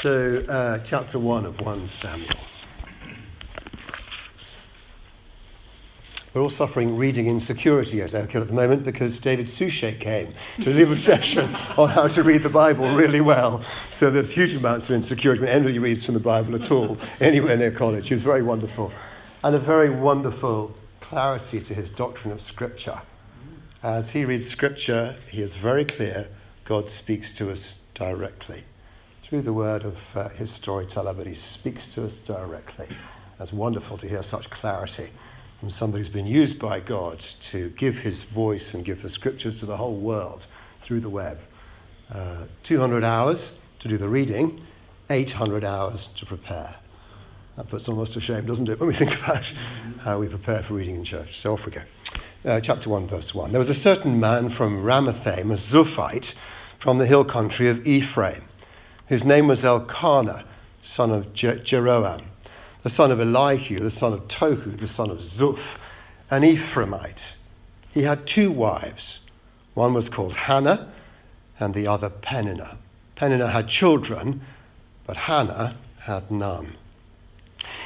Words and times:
So, 0.00 0.44
uh, 0.48 0.78
chapter 0.84 1.18
1 1.18 1.44
of 1.44 1.60
1 1.60 1.88
Samuel. 1.88 2.38
We're 6.32 6.40
all 6.40 6.50
suffering 6.50 6.96
reading 6.96 7.26
insecurity 7.26 8.00
at 8.00 8.10
Oakhill 8.10 8.42
at 8.42 8.46
the 8.46 8.54
moment 8.54 8.84
because 8.84 9.18
David 9.18 9.48
Suchet 9.48 9.98
came 9.98 10.28
to 10.58 10.72
deliver 10.72 10.92
a 10.92 10.96
session 11.12 11.52
on 11.76 11.88
how 11.88 12.06
to 12.06 12.22
read 12.22 12.44
the 12.44 12.48
Bible 12.48 12.94
really 12.94 13.20
well. 13.20 13.60
So 13.90 14.08
there's 14.08 14.30
huge 14.30 14.54
amounts 14.54 14.88
of 14.88 14.94
insecurity 14.94 15.40
when 15.40 15.50
anybody 15.50 15.80
reads 15.80 16.04
from 16.04 16.14
the 16.14 16.20
Bible 16.20 16.54
at 16.54 16.70
all, 16.70 16.96
anywhere 17.20 17.56
near 17.56 17.72
college. 17.72 18.06
He 18.06 18.14
was 18.14 18.22
very 18.22 18.42
wonderful. 18.42 18.92
And 19.42 19.56
a 19.56 19.58
very 19.58 19.90
wonderful 19.90 20.76
clarity 21.00 21.60
to 21.60 21.74
his 21.74 21.90
doctrine 21.90 22.32
of 22.32 22.40
Scripture. 22.40 23.02
As 23.82 24.12
he 24.12 24.24
reads 24.24 24.48
Scripture, 24.48 25.16
he 25.28 25.42
is 25.42 25.56
very 25.56 25.84
clear 25.84 26.28
God 26.64 26.88
speaks 26.88 27.36
to 27.38 27.50
us 27.50 27.82
directly 27.94 28.62
through 29.28 29.42
the 29.42 29.52
word 29.52 29.84
of 29.84 30.16
uh, 30.16 30.30
his 30.30 30.50
storyteller, 30.50 31.12
but 31.12 31.26
he 31.26 31.34
speaks 31.34 31.92
to 31.92 32.02
us 32.02 32.18
directly. 32.18 32.88
That's 33.36 33.52
wonderful 33.52 33.98
to 33.98 34.08
hear 34.08 34.22
such 34.22 34.48
clarity 34.48 35.10
from 35.60 35.68
somebody 35.68 36.00
who's 36.00 36.08
been 36.08 36.26
used 36.26 36.58
by 36.58 36.80
God 36.80 37.18
to 37.18 37.68
give 37.70 37.98
his 37.98 38.22
voice 38.22 38.72
and 38.72 38.86
give 38.86 39.02
the 39.02 39.10
scriptures 39.10 39.60
to 39.60 39.66
the 39.66 39.76
whole 39.76 39.96
world 39.96 40.46
through 40.80 41.00
the 41.00 41.10
web. 41.10 41.38
Uh, 42.10 42.44
200 42.62 43.04
hours 43.04 43.60
to 43.80 43.88
do 43.88 43.98
the 43.98 44.08
reading, 44.08 44.64
800 45.10 45.62
hours 45.62 46.06
to 46.14 46.24
prepare. 46.24 46.76
That 47.56 47.68
puts 47.68 47.86
almost 47.86 48.14
to 48.14 48.20
shame, 48.22 48.46
doesn't 48.46 48.68
it, 48.70 48.80
when 48.80 48.86
we 48.86 48.94
think 48.94 49.14
about 49.22 49.52
how 50.00 50.20
we 50.20 50.28
prepare 50.28 50.62
for 50.62 50.72
reading 50.72 50.94
in 50.94 51.04
church. 51.04 51.36
So 51.36 51.52
off 51.52 51.66
we 51.66 51.72
go. 51.72 51.82
Uh, 52.46 52.60
chapter 52.60 52.88
1, 52.88 53.06
verse 53.06 53.34
1. 53.34 53.50
There 53.50 53.58
was 53.58 53.68
a 53.68 53.74
certain 53.74 54.18
man 54.18 54.48
from 54.48 54.84
Ramathaim, 54.84 55.50
a 55.50 55.56
Zuphite, 55.56 56.34
from 56.78 56.96
the 56.96 57.04
hill 57.04 57.26
country 57.26 57.68
of 57.68 57.86
Ephraim. 57.86 58.47
His 59.08 59.24
name 59.24 59.48
was 59.48 59.64
Elkanah, 59.64 60.44
son 60.82 61.10
of 61.10 61.32
Jeroham 61.32 62.22
the 62.82 62.88
son 62.88 63.10
of 63.10 63.20
Elihu, 63.20 63.78
the 63.80 63.90
son 63.90 64.12
of 64.12 64.28
Tohu, 64.28 64.78
the 64.78 64.88
son 64.88 65.10
of 65.10 65.18
Zuph, 65.18 65.78
an 66.30 66.42
Ephraimite. 66.42 67.36
He 67.92 68.02
had 68.02 68.26
two 68.26 68.52
wives. 68.52 69.26
One 69.74 69.94
was 69.94 70.08
called 70.08 70.34
Hannah, 70.34 70.90
and 71.58 71.74
the 71.74 71.86
other 71.86 72.08
Peninnah. 72.08 72.78
Peninnah 73.16 73.48
had 73.48 73.68
children, 73.68 74.40
but 75.06 75.16
Hannah 75.16 75.76
had 76.00 76.30
none. 76.30 76.74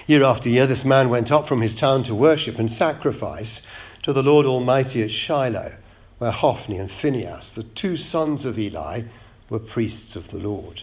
Year 0.06 0.22
after 0.22 0.48
year, 0.48 0.66
this 0.66 0.84
man 0.84 1.08
went 1.08 1.32
up 1.32 1.48
from 1.48 1.62
his 1.62 1.74
town 1.74 2.02
to 2.04 2.14
worship 2.14 2.58
and 2.58 2.70
sacrifice 2.70 3.66
to 4.02 4.12
the 4.12 4.22
Lord 4.22 4.44
Almighty 4.44 5.02
at 5.02 5.10
Shiloh, 5.10 5.76
where 6.18 6.30
Hophni 6.30 6.76
and 6.76 6.90
Phinehas, 6.90 7.54
the 7.54 7.62
two 7.62 7.96
sons 7.96 8.44
of 8.44 8.58
Eli, 8.58 9.02
were 9.48 9.58
priests 9.58 10.16
of 10.16 10.30
the 10.30 10.38
Lord. 10.38 10.82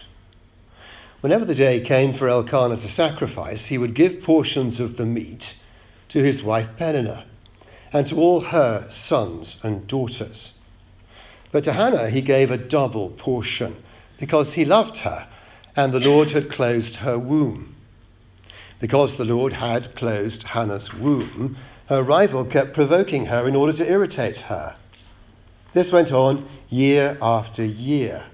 Whenever 1.20 1.44
the 1.44 1.54
day 1.54 1.80
came 1.80 2.14
for 2.14 2.28
Elkanah 2.28 2.76
to 2.76 2.88
sacrifice, 2.88 3.66
he 3.66 3.76
would 3.76 3.94
give 3.94 4.22
portions 4.22 4.80
of 4.80 4.96
the 4.96 5.04
meat 5.04 5.58
to 6.08 6.22
his 6.22 6.42
wife 6.42 6.76
Peninnah 6.78 7.26
and 7.92 8.06
to 8.06 8.16
all 8.16 8.40
her 8.40 8.88
sons 8.88 9.60
and 9.62 9.86
daughters. 9.86 10.58
But 11.52 11.64
to 11.64 11.72
Hannah 11.72 12.08
he 12.08 12.22
gave 12.22 12.50
a 12.50 12.56
double 12.56 13.10
portion 13.10 13.82
because 14.18 14.54
he 14.54 14.64
loved 14.64 14.98
her 14.98 15.28
and 15.76 15.92
the 15.92 16.00
Lord 16.00 16.30
had 16.30 16.48
closed 16.48 16.96
her 16.96 17.18
womb. 17.18 17.74
Because 18.78 19.16
the 19.16 19.24
Lord 19.24 19.54
had 19.54 19.94
closed 19.94 20.44
Hannah's 20.44 20.94
womb, 20.94 21.56
her 21.86 22.02
rival 22.02 22.44
kept 22.44 22.72
provoking 22.72 23.26
her 23.26 23.46
in 23.46 23.54
order 23.54 23.72
to 23.74 23.90
irritate 23.90 24.38
her. 24.38 24.76
This 25.74 25.92
went 25.92 26.12
on 26.12 26.46
year 26.70 27.18
after 27.20 27.64
year. 27.64 28.26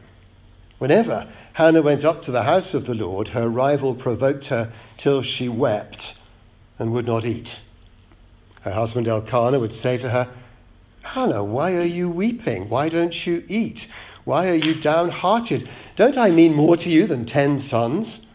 Whenever 0.78 1.28
Hannah 1.56 1.80
went 1.80 2.04
up 2.04 2.20
to 2.24 2.30
the 2.30 2.42
house 2.42 2.74
of 2.74 2.84
the 2.84 2.94
Lord, 2.94 3.28
her 3.28 3.48
rival 3.48 3.94
provoked 3.94 4.48
her 4.48 4.70
till 4.98 5.22
she 5.22 5.48
wept 5.48 6.20
and 6.78 6.92
would 6.92 7.06
not 7.06 7.24
eat. 7.24 7.60
Her 8.60 8.72
husband 8.72 9.08
Elkanah 9.08 9.58
would 9.58 9.72
say 9.72 9.96
to 9.96 10.10
her, 10.10 10.28
Hannah, 11.00 11.42
why 11.42 11.74
are 11.76 11.82
you 11.82 12.10
weeping? 12.10 12.68
Why 12.68 12.90
don't 12.90 13.26
you 13.26 13.42
eat? 13.48 13.90
Why 14.24 14.50
are 14.50 14.54
you 14.54 14.74
downhearted? 14.74 15.66
Don't 15.96 16.18
I 16.18 16.30
mean 16.30 16.52
more 16.52 16.76
to 16.76 16.90
you 16.90 17.06
than 17.06 17.24
ten 17.24 17.58
sons? 17.58 18.30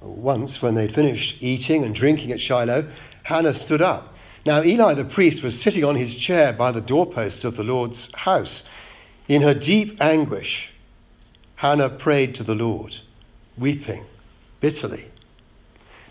Once, 0.00 0.60
when 0.60 0.74
they'd 0.74 0.92
finished 0.92 1.44
eating 1.44 1.84
and 1.84 1.94
drinking 1.94 2.32
at 2.32 2.40
Shiloh, 2.40 2.88
Hannah 3.22 3.54
stood 3.54 3.80
up. 3.80 4.16
Now, 4.44 4.64
Eli 4.64 4.94
the 4.94 5.04
priest 5.04 5.44
was 5.44 5.62
sitting 5.62 5.84
on 5.84 5.94
his 5.94 6.16
chair 6.16 6.52
by 6.52 6.72
the 6.72 6.80
doorpost 6.80 7.44
of 7.44 7.56
the 7.56 7.62
Lord's 7.62 8.12
house. 8.16 8.68
In 9.28 9.42
her 9.42 9.54
deep 9.54 10.02
anguish, 10.02 10.73
Hannah 11.56 11.88
prayed 11.88 12.34
to 12.36 12.42
the 12.42 12.54
Lord, 12.54 12.96
weeping 13.56 14.04
bitterly. 14.60 15.10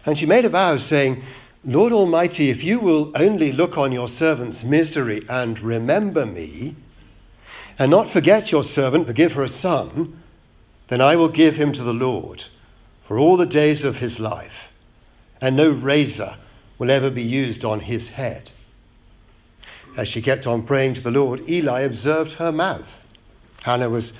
And 0.05 0.17
she 0.17 0.25
made 0.25 0.45
a 0.45 0.49
vow, 0.49 0.77
saying, 0.77 1.23
Lord 1.65 1.93
Almighty, 1.93 2.49
if 2.49 2.63
you 2.63 2.79
will 2.79 3.11
only 3.15 3.51
look 3.51 3.77
on 3.77 3.91
your 3.91 4.09
servant's 4.09 4.63
misery 4.63 5.23
and 5.29 5.59
remember 5.59 6.25
me, 6.25 6.75
and 7.79 7.89
not 7.89 8.09
forget 8.09 8.51
your 8.51 8.63
servant, 8.63 9.07
but 9.07 9.15
give 9.15 9.33
her 9.33 9.43
a 9.43 9.49
son, 9.49 10.21
then 10.89 11.01
I 11.01 11.15
will 11.15 11.29
give 11.29 11.55
him 11.55 11.71
to 11.71 11.83
the 11.83 11.93
Lord 11.93 12.43
for 13.03 13.17
all 13.17 13.37
the 13.37 13.45
days 13.45 13.83
of 13.83 13.99
his 13.99 14.19
life, 14.19 14.71
and 15.41 15.55
no 15.55 15.69
razor 15.69 16.35
will 16.77 16.91
ever 16.91 17.09
be 17.09 17.23
used 17.23 17.63
on 17.63 17.81
his 17.81 18.11
head. 18.11 18.51
As 19.95 20.07
she 20.07 20.21
kept 20.21 20.45
on 20.45 20.63
praying 20.63 20.95
to 20.95 21.01
the 21.01 21.11
Lord, 21.11 21.47
Eli 21.49 21.81
observed 21.81 22.33
her 22.33 22.51
mouth. 22.51 23.07
Hannah 23.63 23.89
was 23.89 24.19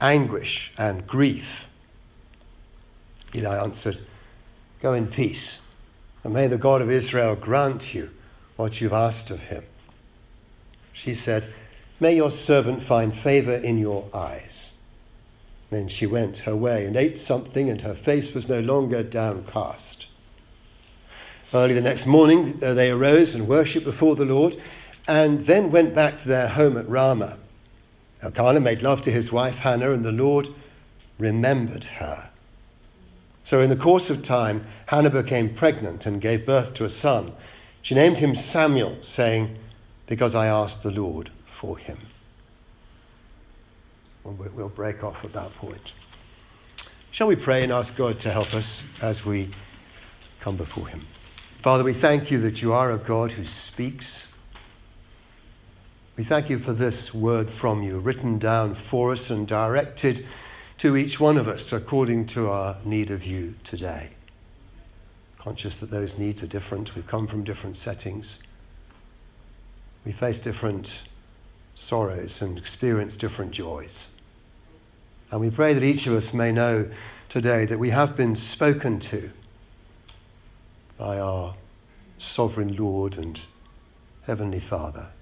anguish 0.00 0.72
and 0.78 1.06
grief. 1.06 1.68
Eli 3.34 3.62
answered, 3.62 3.98
Go 4.82 4.92
in 4.92 5.06
peace, 5.06 5.66
and 6.24 6.32
may 6.32 6.46
the 6.46 6.58
God 6.58 6.82
of 6.82 6.90
Israel 6.90 7.36
grant 7.36 7.94
you 7.94 8.10
what 8.56 8.80
you've 8.80 8.92
asked 8.92 9.30
of 9.30 9.44
him. 9.44 9.64
She 10.92 11.14
said, 11.14 11.52
May 11.98 12.16
your 12.16 12.30
servant 12.30 12.82
find 12.82 13.14
favor 13.14 13.54
in 13.54 13.78
your 13.78 14.08
eyes. 14.14 14.72
Then 15.70 15.86
she 15.86 16.06
went 16.06 16.38
her 16.38 16.56
way 16.56 16.84
and 16.84 16.96
ate 16.96 17.18
something, 17.18 17.70
and 17.70 17.82
her 17.82 17.94
face 17.94 18.34
was 18.34 18.48
no 18.48 18.60
longer 18.60 19.02
downcast. 19.02 20.08
Early 21.54 21.74
the 21.74 21.80
next 21.80 22.06
morning, 22.06 22.58
uh, 22.62 22.74
they 22.74 22.90
arose 22.90 23.34
and 23.34 23.48
worshipped 23.48 23.84
before 23.84 24.16
the 24.16 24.24
Lord, 24.24 24.56
and 25.06 25.40
then 25.42 25.70
went 25.70 25.94
back 25.94 26.18
to 26.18 26.28
their 26.28 26.48
home 26.48 26.76
at 26.76 26.88
Ramah. 26.88 27.38
Elkanah 28.22 28.60
made 28.60 28.82
love 28.82 29.00
to 29.02 29.10
his 29.10 29.32
wife 29.32 29.60
Hannah, 29.60 29.92
and 29.92 30.04
the 30.04 30.12
Lord 30.12 30.48
remembered 31.18 31.84
her. 31.84 32.30
So, 33.42 33.60
in 33.60 33.70
the 33.70 33.76
course 33.76 34.10
of 34.10 34.22
time, 34.22 34.64
Hannah 34.86 35.10
became 35.10 35.54
pregnant 35.54 36.06
and 36.06 36.20
gave 36.20 36.46
birth 36.46 36.74
to 36.74 36.84
a 36.84 36.90
son. 36.90 37.32
She 37.82 37.94
named 37.94 38.18
him 38.18 38.34
Samuel, 38.34 38.98
saying, 39.02 39.56
Because 40.06 40.34
I 40.34 40.46
asked 40.46 40.82
the 40.82 40.90
Lord 40.90 41.30
for 41.44 41.78
him. 41.78 41.98
We'll 44.22 44.68
break 44.68 45.02
off 45.02 45.24
at 45.24 45.32
that 45.32 45.54
point. 45.56 45.94
Shall 47.10 47.26
we 47.26 47.36
pray 47.36 47.64
and 47.64 47.72
ask 47.72 47.96
God 47.96 48.18
to 48.20 48.30
help 48.30 48.54
us 48.54 48.84
as 49.02 49.24
we 49.24 49.50
come 50.38 50.56
before 50.56 50.86
him? 50.86 51.06
Father, 51.56 51.82
we 51.82 51.92
thank 51.92 52.30
you 52.30 52.38
that 52.42 52.62
you 52.62 52.72
are 52.72 52.92
a 52.92 52.98
God 52.98 53.32
who 53.32 53.44
speaks 53.44 54.29
we 56.20 56.24
thank 56.24 56.50
you 56.50 56.58
for 56.58 56.74
this 56.74 57.14
word 57.14 57.48
from 57.48 57.82
you, 57.82 57.98
written 57.98 58.36
down 58.36 58.74
for 58.74 59.10
us 59.10 59.30
and 59.30 59.48
directed 59.48 60.22
to 60.76 60.94
each 60.94 61.18
one 61.18 61.38
of 61.38 61.48
us 61.48 61.72
according 61.72 62.26
to 62.26 62.46
our 62.46 62.76
need 62.84 63.10
of 63.10 63.24
you 63.24 63.54
today. 63.64 64.10
Conscious 65.38 65.78
that 65.78 65.90
those 65.90 66.18
needs 66.18 66.42
are 66.42 66.46
different, 66.46 66.94
we've 66.94 67.06
come 67.06 67.26
from 67.26 67.42
different 67.42 67.74
settings, 67.74 68.38
we 70.04 70.12
face 70.12 70.38
different 70.38 71.04
sorrows 71.74 72.42
and 72.42 72.58
experience 72.58 73.16
different 73.16 73.52
joys. 73.52 74.20
And 75.30 75.40
we 75.40 75.48
pray 75.48 75.72
that 75.72 75.82
each 75.82 76.06
of 76.06 76.12
us 76.12 76.34
may 76.34 76.52
know 76.52 76.90
today 77.30 77.64
that 77.64 77.78
we 77.78 77.88
have 77.88 78.14
been 78.14 78.36
spoken 78.36 78.98
to 78.98 79.30
by 80.98 81.18
our 81.18 81.54
sovereign 82.18 82.76
Lord 82.76 83.16
and 83.16 83.40
Heavenly 84.26 84.60
Father. 84.60 85.12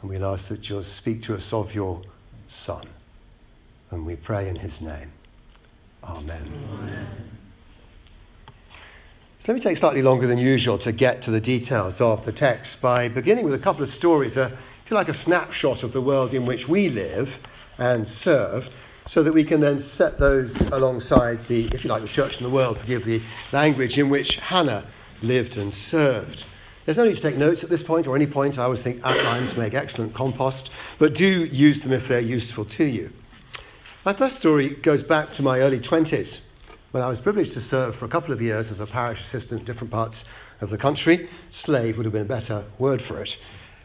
And 0.00 0.10
we'll 0.10 0.24
ask 0.24 0.48
that 0.48 0.68
you'll 0.68 0.82
speak 0.82 1.22
to 1.22 1.34
us 1.34 1.52
of 1.52 1.74
your 1.74 2.02
Son. 2.46 2.86
And 3.90 4.06
we 4.06 4.16
pray 4.16 4.48
in 4.48 4.56
his 4.56 4.80
name. 4.80 5.12
Amen. 6.04 6.42
Amen. 6.72 7.08
So 9.40 9.52
let 9.52 9.54
me 9.54 9.60
take 9.60 9.76
slightly 9.76 10.02
longer 10.02 10.26
than 10.26 10.38
usual 10.38 10.78
to 10.78 10.92
get 10.92 11.22
to 11.22 11.30
the 11.30 11.40
details 11.40 12.00
of 12.00 12.24
the 12.24 12.32
text 12.32 12.82
by 12.82 13.08
beginning 13.08 13.44
with 13.44 13.54
a 13.54 13.58
couple 13.58 13.82
of 13.82 13.88
stories, 13.88 14.36
a, 14.36 14.46
if 14.84 14.90
you 14.90 14.96
like, 14.96 15.08
a 15.08 15.14
snapshot 15.14 15.82
of 15.82 15.92
the 15.92 16.00
world 16.00 16.34
in 16.34 16.44
which 16.44 16.68
we 16.68 16.88
live 16.88 17.40
and 17.78 18.06
serve, 18.08 18.68
so 19.06 19.22
that 19.22 19.32
we 19.32 19.44
can 19.44 19.60
then 19.60 19.78
set 19.78 20.18
those 20.18 20.60
alongside 20.70 21.44
the, 21.44 21.66
if 21.68 21.84
you 21.84 21.90
like, 21.90 22.02
the 22.02 22.08
church 22.08 22.38
in 22.38 22.42
the 22.42 22.50
world, 22.50 22.78
forgive 22.78 23.04
the 23.04 23.22
language 23.52 23.96
in 23.96 24.10
which 24.10 24.36
Hannah 24.36 24.84
lived 25.22 25.56
and 25.56 25.72
served. 25.72 26.44
There's 26.88 26.96
no 26.96 27.04
need 27.04 27.16
to 27.16 27.20
take 27.20 27.36
notes 27.36 27.62
at 27.62 27.68
this 27.68 27.82
point 27.82 28.06
or 28.06 28.16
any 28.16 28.26
point. 28.26 28.58
I 28.58 28.62
always 28.62 28.82
think 28.82 29.04
outlines 29.04 29.58
make 29.58 29.74
excellent 29.74 30.14
compost, 30.14 30.72
but 30.98 31.14
do 31.14 31.44
use 31.44 31.82
them 31.82 31.92
if 31.92 32.08
they're 32.08 32.18
useful 32.18 32.64
to 32.64 32.84
you. 32.84 33.12
My 34.06 34.14
first 34.14 34.38
story 34.38 34.70
goes 34.70 35.02
back 35.02 35.30
to 35.32 35.42
my 35.42 35.60
early 35.60 35.80
20s 35.80 36.48
when 36.92 37.02
I 37.02 37.08
was 37.10 37.20
privileged 37.20 37.52
to 37.52 37.60
serve 37.60 37.94
for 37.94 38.06
a 38.06 38.08
couple 38.08 38.32
of 38.32 38.40
years 38.40 38.70
as 38.70 38.80
a 38.80 38.86
parish 38.86 39.20
assistant 39.20 39.60
in 39.60 39.66
different 39.66 39.90
parts 39.90 40.26
of 40.62 40.70
the 40.70 40.78
country. 40.78 41.28
Slave 41.50 41.98
would 41.98 42.06
have 42.06 42.14
been 42.14 42.22
a 42.22 42.24
better 42.24 42.64
word 42.78 43.02
for 43.02 43.20
it. 43.20 43.38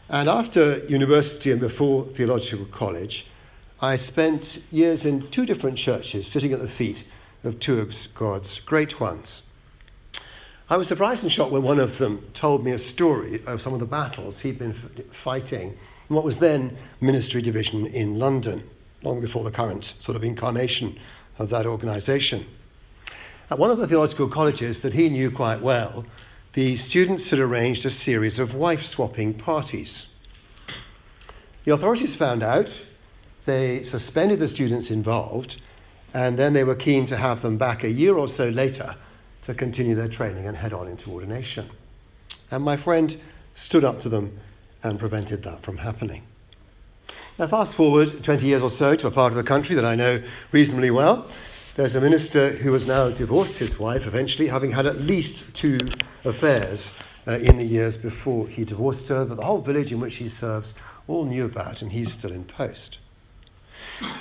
And 0.07 0.29
after 0.29 0.77
university 0.85 1.51
and 1.51 1.59
before 1.59 2.05
theological 2.05 2.67
college, 2.67 3.27
I 3.81 3.97
spent 3.97 4.63
years 4.71 5.05
in 5.05 5.29
two 5.29 5.45
different 5.45 5.77
churches, 5.77 6.25
sitting 6.25 6.53
at 6.53 6.61
the 6.61 6.69
feet 6.69 7.05
of 7.43 7.59
two 7.59 7.79
of 7.79 7.93
God's 8.15 8.61
great 8.61 9.01
ones. 9.01 9.45
I 10.69 10.77
was 10.77 10.87
surprised 10.87 11.23
and 11.23 11.31
shocked 11.31 11.51
when 11.51 11.63
one 11.63 11.79
of 11.79 11.97
them 11.97 12.25
told 12.33 12.63
me 12.63 12.71
a 12.71 12.79
story 12.79 13.41
of 13.45 13.61
some 13.61 13.73
of 13.73 13.81
the 13.81 13.85
battles 13.85 14.39
he'd 14.39 14.59
been 14.59 14.73
fighting 15.11 15.77
in 16.09 16.15
what 16.15 16.23
was 16.23 16.39
then 16.39 16.77
Ministry 17.01 17.41
Division 17.41 17.85
in 17.85 18.17
London, 18.17 18.69
long 19.01 19.19
before 19.19 19.43
the 19.43 19.51
current 19.51 19.83
sort 19.83 20.15
of 20.15 20.23
incarnation 20.23 20.97
of 21.37 21.49
that 21.49 21.65
organisation. 21.65 22.45
At 23.51 23.59
one 23.59 23.71
of 23.71 23.77
the 23.77 23.87
theological 23.87 24.29
colleges 24.29 24.81
that 24.83 24.93
he 24.93 25.09
knew 25.09 25.29
quite 25.31 25.59
well, 25.59 26.05
the 26.53 26.77
students 26.77 27.29
had 27.29 27.39
arranged 27.39 27.85
a 27.85 27.89
series 27.89 28.39
of 28.39 28.55
wife 28.55 28.85
swapping 28.85 29.33
parties. 29.33 30.13
The 31.65 31.73
authorities 31.73 32.15
found 32.15 32.41
out 32.41 32.85
they 33.45 33.83
suspended 33.83 34.39
the 34.39 34.47
students 34.47 34.89
involved, 34.89 35.59
and 36.13 36.37
then 36.37 36.53
they 36.53 36.63
were 36.63 36.75
keen 36.75 37.03
to 37.05 37.17
have 37.17 37.41
them 37.41 37.57
back 37.57 37.83
a 37.83 37.91
year 37.91 38.15
or 38.15 38.29
so 38.29 38.47
later 38.47 38.95
to 39.43 39.53
continue 39.53 39.95
their 39.95 40.07
training 40.07 40.47
and 40.47 40.57
head 40.57 40.73
on 40.73 40.87
into 40.87 41.11
ordination. 41.11 41.69
And 42.51 42.63
my 42.63 42.77
friend 42.77 43.19
stood 43.53 43.83
up 43.83 43.99
to 44.01 44.09
them 44.09 44.39
and 44.81 44.99
prevented 44.99 45.43
that 45.43 45.61
from 45.61 45.77
happening. 45.77 46.23
Now, 47.37 47.47
fast 47.47 47.75
forward 47.75 48.23
20 48.23 48.45
years 48.45 48.61
or 48.61 48.69
so 48.69 48.95
to 48.95 49.07
a 49.07 49.11
part 49.11 49.31
of 49.31 49.37
the 49.37 49.43
country 49.43 49.75
that 49.75 49.85
I 49.85 49.95
know 49.95 50.19
reasonably 50.51 50.91
well. 50.91 51.27
There's 51.75 51.95
a 51.95 52.01
minister 52.01 52.51
who 52.51 52.71
has 52.73 52.87
now 52.87 53.09
divorced 53.09 53.57
his 53.57 53.79
wife, 53.79 54.05
eventually, 54.05 54.49
having 54.49 54.71
had 54.71 54.85
at 54.85 55.01
least 55.01 55.55
two 55.55 55.79
affairs 56.23 56.99
uh, 57.27 57.39
in 57.39 57.57
the 57.57 57.63
years 57.63 57.97
before 57.97 58.47
he 58.47 58.63
divorced 58.63 59.07
her, 59.07 59.25
but 59.25 59.37
the 59.37 59.45
whole 59.45 59.61
village 59.61 59.91
in 59.91 59.99
which 59.99 60.17
he 60.17 60.29
serves 60.29 60.75
all 61.07 61.25
knew 61.25 61.45
about, 61.45 61.81
and 61.81 61.91
he's 61.91 62.11
still 62.11 62.31
in 62.31 62.43
post. 62.45 62.99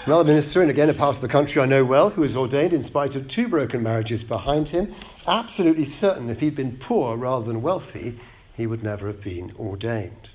Another 0.07 0.25
minister, 0.25 0.63
and 0.63 0.71
again 0.71 0.89
a 0.89 0.95
part 0.95 1.17
of 1.17 1.23
the 1.23 1.29
country 1.29 1.61
I 1.61 1.67
know 1.67 1.85
well, 1.85 2.11
who 2.11 2.23
was 2.23 2.37
ordained 2.37 2.73
in 2.73 2.83
spite 2.83 3.15
of 3.15 3.29
two 3.29 3.49
broken 3.49 3.83
marriages 3.83 4.25
behind 4.25 4.71
him, 4.71 4.95
absolutely 5.27 5.85
certain 5.85 6.31
if 6.31 6.41
he'd 6.41 6.55
been 6.55 6.77
poor 6.77 7.17
rather 7.17 7.45
than 7.45 7.63
wealthy, 7.63 8.19
he 8.57 8.67
would 8.67 8.83
never 8.83 9.07
have 9.07 9.23
been 9.23 9.53
ordained. 9.59 10.31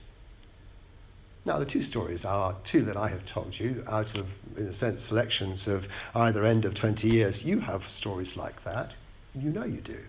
Now, 1.46 1.60
the 1.60 1.66
two 1.66 1.82
stories 1.82 2.26
are 2.26 2.56
two 2.66 2.82
that 2.84 2.98
I 2.98 3.08
have 3.08 3.26
told 3.26 3.58
you 3.58 3.84
out 3.88 4.18
of, 4.18 4.28
in 4.58 4.66
a 4.66 4.74
sense, 4.74 5.06
selections 5.06 5.66
of 5.68 5.88
either 6.14 6.44
end 6.44 6.66
of 6.66 6.74
20 6.74 7.08
years. 7.08 7.46
You 7.46 7.62
have 7.62 7.88
stories 7.88 8.36
like 8.36 8.64
that, 8.64 8.96
you 9.34 9.50
know 9.50 9.64
you 9.64 9.80
do. 9.80 10.00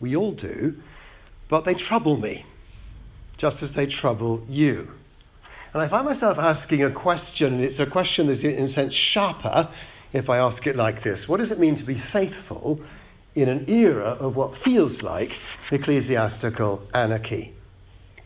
We 0.00 0.16
all 0.16 0.32
do, 0.32 0.82
but 1.48 1.64
they 1.64 1.74
trouble 1.74 2.16
me, 2.16 2.44
just 3.36 3.62
as 3.62 3.74
they 3.74 3.86
trouble 3.86 4.42
you. 4.48 4.90
And 5.72 5.82
I 5.82 5.86
find 5.86 6.06
myself 6.06 6.38
asking 6.38 6.82
a 6.82 6.90
question, 6.90 7.54
and 7.54 7.64
it's 7.64 7.78
a 7.78 7.86
question 7.86 8.26
that's 8.26 8.42
in 8.42 8.64
a 8.64 8.68
sense 8.68 8.94
sharper 8.94 9.68
if 10.12 10.28
I 10.30 10.38
ask 10.38 10.66
it 10.66 10.76
like 10.76 11.02
this 11.02 11.28
What 11.28 11.38
does 11.38 11.52
it 11.52 11.58
mean 11.58 11.74
to 11.76 11.84
be 11.84 11.94
faithful 11.94 12.80
in 13.34 13.48
an 13.48 13.68
era 13.68 14.16
of 14.20 14.36
what 14.36 14.56
feels 14.56 15.02
like 15.02 15.38
ecclesiastical 15.70 16.86
anarchy? 16.94 17.54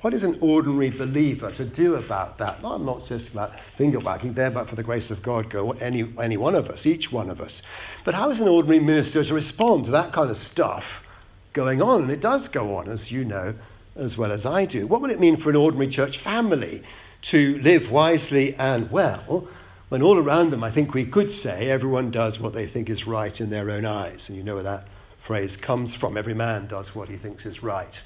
What 0.00 0.14
is 0.14 0.22
an 0.22 0.38
ordinary 0.40 0.90
believer 0.90 1.50
to 1.52 1.64
do 1.64 1.96
about 1.96 2.38
that? 2.38 2.62
No, 2.62 2.75
I'm 2.75 2.84
not 2.84 3.05
just 3.05 3.32
about 3.32 3.58
finger 3.76 3.99
wagging 3.99 4.34
there, 4.34 4.50
but 4.50 4.69
for 4.69 4.76
the 4.76 4.82
grace 4.84 5.10
of 5.10 5.22
God, 5.22 5.50
go 5.50 5.72
any, 5.72 6.12
any 6.20 6.37
one 6.37 6.55
of 6.55 6.69
us, 6.69 6.87
each 6.87 7.10
one 7.10 7.31
of 7.31 7.40
us. 7.40 7.62
But 8.05 8.14
how 8.14 8.31
is 8.31 8.40
an 8.40 8.46
ordinary 8.46 8.78
minister 8.78 9.25
to 9.25 9.34
respond 9.34 9.87
to 9.87 9.90
that 9.90 10.12
kind 10.12 10.31
of 10.31 10.37
stuff 10.37 11.05
going 11.52 11.82
on? 11.82 12.02
And 12.02 12.11
it 12.12 12.20
does 12.20 12.46
go 12.46 12.76
on, 12.76 12.88
as 12.88 13.11
you 13.11 13.25
know 13.25 13.54
as 13.99 14.16
well 14.16 14.32
as 14.32 14.46
I 14.46 14.64
do. 14.64 14.87
What 14.87 15.00
will 15.00 15.11
it 15.11 15.20
mean 15.20 15.37
for 15.37 15.50
an 15.50 15.56
ordinary 15.56 15.88
church 15.88 16.19
family 16.19 16.82
to 17.22 17.58
live 17.58 17.90
wisely 17.90 18.54
and 18.54 18.90
well, 18.90 19.49
when 19.88 20.02
all 20.02 20.19
around 20.19 20.50
them, 20.50 20.62
I 20.62 20.70
think 20.70 20.94
we 20.94 21.04
could 21.04 21.31
say, 21.31 21.70
everyone 21.70 22.11
does 22.11 22.38
what 22.38 22.54
they 22.54 22.66
think 22.66 22.88
is 22.88 23.06
right 23.06 23.40
in 23.40 23.50
their 23.50 23.70
own 23.70 23.84
eyes. 23.84 24.28
And 24.28 24.38
you 24.38 24.44
know 24.44 24.54
where 24.54 24.62
that 24.62 24.87
phrase 25.28 25.58
comes 25.58 25.94
from. 25.94 26.16
Every 26.16 26.32
man 26.32 26.66
does 26.69 26.94
what 26.94 27.10
he 27.10 27.16
thinks 27.19 27.44
is 27.44 27.62
right 27.62 28.00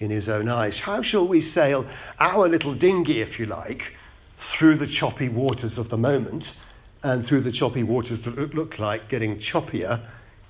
in 0.00 0.08
his 0.08 0.26
own 0.26 0.48
eyes. 0.48 0.78
How 0.78 1.02
shall 1.02 1.28
we 1.28 1.42
sail 1.42 1.84
our 2.18 2.48
little 2.48 2.72
dinghy, 2.72 3.20
if 3.20 3.38
you 3.38 3.44
like, 3.44 3.94
through 4.38 4.76
the 4.76 4.86
choppy 4.86 5.28
waters 5.28 5.76
of 5.76 5.90
the 5.90 5.98
moment 5.98 6.58
and 7.02 7.26
through 7.26 7.42
the 7.42 7.52
choppy 7.52 7.82
waters 7.82 8.20
that 8.20 8.54
look 8.54 8.78
like 8.78 9.10
getting 9.10 9.36
choppier 9.36 10.00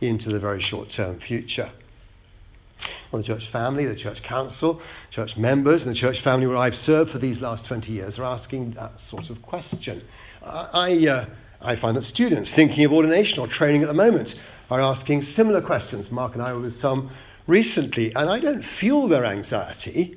into 0.00 0.28
the 0.30 0.38
very 0.38 0.60
short 0.60 0.90
term 0.90 1.18
future? 1.18 1.70
Well, 3.10 3.20
the 3.20 3.26
church 3.26 3.48
family, 3.48 3.84
the 3.84 3.96
church 3.96 4.22
council, 4.22 4.80
church 5.10 5.36
members, 5.36 5.84
and 5.84 5.92
the 5.92 5.98
church 5.98 6.20
family 6.20 6.46
where 6.46 6.56
I've 6.56 6.78
served 6.78 7.10
for 7.10 7.18
these 7.18 7.42
last 7.42 7.66
20 7.66 7.92
years 7.92 8.20
are 8.20 8.24
asking 8.24 8.70
that 8.72 9.00
sort 9.00 9.28
of 9.28 9.42
question. 9.42 10.04
I, 10.46 11.04
uh, 11.04 11.24
I 11.60 11.74
find 11.74 11.96
that 11.96 12.02
students 12.02 12.54
thinking 12.54 12.84
of 12.84 12.92
ordination 12.92 13.40
or 13.40 13.48
training 13.48 13.82
at 13.82 13.88
the 13.88 13.94
moment 13.94 14.40
are 14.72 14.80
asking 14.80 15.22
similar 15.22 15.60
questions. 15.60 16.10
Mark 16.10 16.34
and 16.34 16.42
I 16.42 16.52
were 16.52 16.60
with 16.60 16.74
some 16.74 17.10
recently, 17.46 18.14
and 18.14 18.30
I 18.30 18.38
don't 18.38 18.64
fuel 18.64 19.06
their 19.06 19.24
anxiety, 19.24 20.16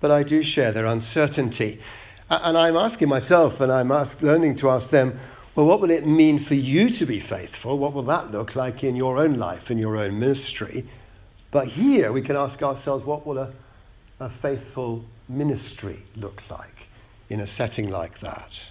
but 0.00 0.10
I 0.10 0.22
do 0.22 0.42
share 0.42 0.72
their 0.72 0.86
uncertainty. 0.86 1.80
And 2.28 2.56
I'm 2.56 2.76
asking 2.76 3.08
myself, 3.08 3.60
and 3.60 3.70
I'm 3.70 3.92
ask, 3.92 4.22
learning 4.22 4.56
to 4.56 4.70
ask 4.70 4.90
them, 4.90 5.18
well, 5.54 5.66
what 5.66 5.80
will 5.80 5.90
it 5.90 6.06
mean 6.06 6.38
for 6.38 6.54
you 6.54 6.90
to 6.90 7.06
be 7.06 7.20
faithful? 7.20 7.78
What 7.78 7.92
will 7.92 8.04
that 8.04 8.30
look 8.30 8.56
like 8.56 8.82
in 8.82 8.96
your 8.96 9.18
own 9.18 9.34
life, 9.34 9.70
in 9.70 9.78
your 9.78 9.96
own 9.96 10.18
ministry? 10.18 10.86
But 11.50 11.68
here 11.68 12.12
we 12.12 12.22
can 12.22 12.36
ask 12.36 12.62
ourselves 12.62 13.04
what 13.04 13.26
will 13.26 13.38
a, 13.38 13.52
a 14.20 14.30
faithful 14.30 15.04
ministry 15.28 16.04
look 16.16 16.42
like 16.50 16.88
in 17.28 17.40
a 17.40 17.46
setting 17.46 17.88
like 17.88 18.20
that? 18.20 18.66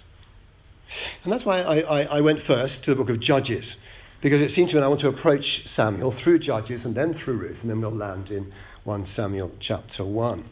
And 1.24 1.32
that's 1.32 1.44
why 1.44 1.60
I, 1.60 1.80
I, 1.80 2.02
I, 2.16 2.20
went 2.20 2.42
first 2.42 2.84
to 2.84 2.90
the 2.90 2.96
book 2.96 3.10
of 3.10 3.20
Judges, 3.20 3.84
because 4.20 4.42
it 4.42 4.50
seemed 4.50 4.68
to 4.70 4.76
me 4.76 4.82
I 4.82 4.88
want 4.88 5.00
to 5.00 5.08
approach 5.08 5.66
Samuel 5.66 6.12
through 6.12 6.40
Judges 6.40 6.84
and 6.84 6.94
then 6.94 7.14
through 7.14 7.34
Ruth, 7.34 7.62
and 7.62 7.70
then 7.70 7.80
we'll 7.80 7.90
land 7.90 8.30
in 8.30 8.52
1 8.84 9.04
Samuel 9.04 9.52
chapter 9.60 10.04
1. 10.04 10.44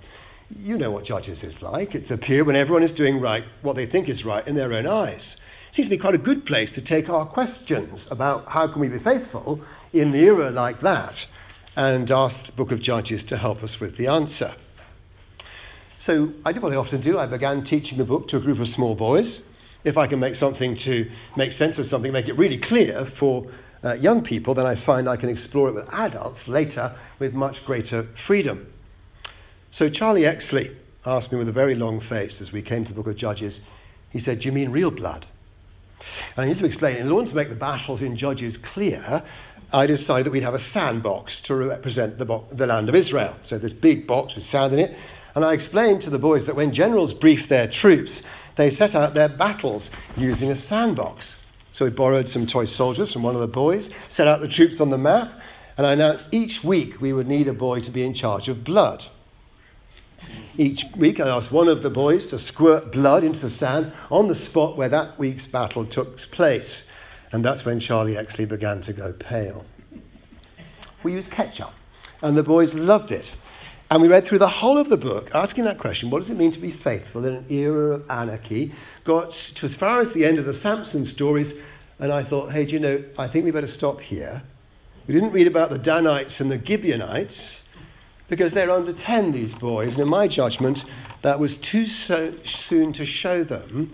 You 0.58 0.78
know 0.78 0.90
what 0.90 1.04
Judges 1.04 1.44
is 1.44 1.62
like. 1.62 1.94
It's 1.94 2.10
a 2.10 2.16
period 2.16 2.46
when 2.46 2.56
everyone 2.56 2.82
is 2.82 2.92
doing 2.92 3.20
right 3.20 3.44
what 3.60 3.76
they 3.76 3.84
think 3.84 4.08
is 4.08 4.24
right 4.24 4.46
in 4.46 4.54
their 4.54 4.72
own 4.72 4.86
eyes. 4.86 5.38
It 5.68 5.74
seems 5.74 5.88
to 5.88 5.94
be 5.94 5.98
quite 5.98 6.14
a 6.14 6.18
good 6.18 6.46
place 6.46 6.70
to 6.72 6.82
take 6.82 7.10
our 7.10 7.26
questions 7.26 8.10
about 8.10 8.48
how 8.48 8.66
can 8.66 8.80
we 8.80 8.88
be 8.88 8.98
faithful 8.98 9.60
in 9.92 10.08
an 10.08 10.14
era 10.14 10.50
like 10.50 10.80
that 10.80 11.28
and 11.76 12.10
ask 12.10 12.46
the 12.46 12.52
book 12.52 12.72
of 12.72 12.80
Judges 12.80 13.22
to 13.24 13.36
help 13.36 13.62
us 13.62 13.78
with 13.78 13.96
the 13.96 14.06
answer. 14.06 14.54
So 15.98 16.32
I 16.44 16.52
did 16.52 16.62
what 16.62 16.72
I 16.72 16.76
often 16.76 17.00
do. 17.00 17.18
I 17.18 17.26
began 17.26 17.62
teaching 17.62 17.98
the 17.98 18.04
book 18.04 18.28
to 18.28 18.36
a 18.38 18.40
group 18.40 18.60
of 18.60 18.68
small 18.68 18.94
boys. 18.94 19.47
If 19.88 19.96
I 19.96 20.06
can 20.06 20.20
make 20.20 20.36
something 20.36 20.74
to 20.76 21.10
make 21.34 21.52
sense 21.52 21.78
of 21.78 21.86
something, 21.86 22.12
make 22.12 22.28
it 22.28 22.36
really 22.36 22.58
clear 22.58 23.06
for 23.06 23.46
uh, 23.82 23.94
young 23.94 24.22
people, 24.22 24.52
then 24.52 24.66
I 24.66 24.74
find 24.74 25.08
I 25.08 25.16
can 25.16 25.30
explore 25.30 25.68
it 25.68 25.74
with 25.74 25.92
adults 25.94 26.46
later 26.46 26.94
with 27.18 27.32
much 27.32 27.64
greater 27.64 28.02
freedom. 28.02 28.70
So 29.70 29.88
Charlie 29.88 30.22
Exley 30.22 30.76
asked 31.06 31.32
me 31.32 31.38
with 31.38 31.48
a 31.48 31.52
very 31.52 31.74
long 31.74 32.00
face 32.00 32.42
as 32.42 32.52
we 32.52 32.60
came 32.60 32.84
to 32.84 32.92
the 32.92 33.00
book 33.00 33.10
of 33.10 33.16
Judges, 33.16 33.64
he 34.10 34.18
said, 34.18 34.40
Do 34.40 34.48
you 34.48 34.52
mean 34.52 34.70
real 34.70 34.90
blood? 34.90 35.26
And 36.36 36.44
I 36.44 36.48
need 36.48 36.58
to 36.58 36.66
explain, 36.66 36.96
in 36.96 37.10
order 37.10 37.28
to 37.28 37.34
make 37.34 37.48
the 37.48 37.56
battles 37.56 38.02
in 38.02 38.14
Judges 38.14 38.58
clear, 38.58 39.22
I 39.72 39.86
decided 39.86 40.26
that 40.26 40.32
we'd 40.32 40.42
have 40.42 40.54
a 40.54 40.58
sandbox 40.58 41.40
to 41.42 41.54
represent 41.54 42.18
the, 42.18 42.26
bo- 42.26 42.46
the 42.50 42.66
land 42.66 42.90
of 42.90 42.94
Israel. 42.94 43.36
So 43.42 43.56
this 43.56 43.72
big 43.72 44.06
box 44.06 44.34
with 44.34 44.44
sand 44.44 44.74
in 44.74 44.80
it. 44.80 44.96
And 45.34 45.44
I 45.44 45.52
explained 45.52 46.02
to 46.02 46.10
the 46.10 46.18
boys 46.18 46.46
that 46.46 46.56
when 46.56 46.72
generals 46.72 47.12
brief 47.12 47.48
their 47.48 47.68
troops, 47.68 48.24
they 48.58 48.70
set 48.70 48.96
out 48.96 49.14
their 49.14 49.28
battles 49.28 49.92
using 50.16 50.50
a 50.50 50.56
sandbox. 50.56 51.44
So 51.70 51.84
we 51.84 51.92
borrowed 51.92 52.28
some 52.28 52.44
toy 52.44 52.64
soldiers 52.64 53.12
from 53.12 53.22
one 53.22 53.36
of 53.36 53.40
the 53.40 53.46
boys, 53.46 53.94
set 54.08 54.26
out 54.26 54.40
the 54.40 54.48
troops 54.48 54.80
on 54.80 54.90
the 54.90 54.98
map, 54.98 55.30
and 55.76 55.86
I 55.86 55.92
announced 55.92 56.34
each 56.34 56.64
week 56.64 57.00
we 57.00 57.12
would 57.12 57.28
need 57.28 57.46
a 57.46 57.52
boy 57.52 57.78
to 57.80 57.90
be 57.92 58.02
in 58.02 58.14
charge 58.14 58.48
of 58.48 58.64
blood. 58.64 59.04
Each 60.56 60.84
week, 60.96 61.20
I 61.20 61.28
asked 61.28 61.52
one 61.52 61.68
of 61.68 61.82
the 61.82 61.90
boys 61.90 62.26
to 62.26 62.38
squirt 62.38 62.90
blood 62.90 63.22
into 63.22 63.38
the 63.38 63.48
sand 63.48 63.92
on 64.10 64.26
the 64.26 64.34
spot 64.34 64.76
where 64.76 64.88
that 64.88 65.16
week's 65.16 65.46
battle 65.46 65.84
took 65.84 66.18
place. 66.18 66.90
And 67.30 67.44
that's 67.44 67.64
when 67.64 67.78
Charlie 67.78 68.14
Exley 68.14 68.48
began 68.48 68.80
to 68.80 68.92
go 68.92 69.12
pale. 69.12 69.66
We 71.04 71.12
used 71.12 71.30
ketchup 71.30 71.72
And 72.22 72.36
the 72.36 72.42
boys 72.42 72.74
loved 72.74 73.12
it. 73.12 73.36
And 73.90 74.02
we 74.02 74.08
read 74.08 74.26
through 74.26 74.40
the 74.40 74.48
whole 74.48 74.76
of 74.76 74.90
the 74.90 74.98
book 74.98 75.34
asking 75.34 75.64
that 75.64 75.78
question 75.78 76.10
what 76.10 76.18
does 76.18 76.30
it 76.30 76.36
mean 76.36 76.50
to 76.50 76.58
be 76.58 76.70
faithful 76.70 77.24
in 77.24 77.36
an 77.36 77.46
era 77.50 77.94
of 77.94 78.10
anarchy? 78.10 78.72
Got 79.04 79.32
to 79.32 79.64
as 79.64 79.74
far 79.74 80.00
as 80.00 80.12
the 80.12 80.26
end 80.26 80.38
of 80.38 80.44
the 80.44 80.52
Samson 80.52 81.04
stories, 81.06 81.64
and 81.98 82.12
I 82.12 82.22
thought, 82.22 82.52
hey, 82.52 82.66
do 82.66 82.74
you 82.74 82.80
know, 82.80 83.02
I 83.18 83.28
think 83.28 83.44
we 83.44 83.50
better 83.50 83.66
stop 83.66 84.00
here. 84.00 84.42
We 85.06 85.14
didn't 85.14 85.32
read 85.32 85.46
about 85.46 85.70
the 85.70 85.78
Danites 85.78 86.40
and 86.40 86.50
the 86.50 86.62
Gibeonites 86.62 87.62
because 88.28 88.52
they're 88.52 88.70
under 88.70 88.92
10, 88.92 89.32
these 89.32 89.54
boys, 89.54 89.94
and 89.94 90.02
in 90.02 90.08
my 90.08 90.28
judgment, 90.28 90.84
that 91.22 91.40
was 91.40 91.56
too 91.56 91.86
so 91.86 92.34
soon 92.44 92.92
to 92.92 93.06
show 93.06 93.42
them 93.42 93.90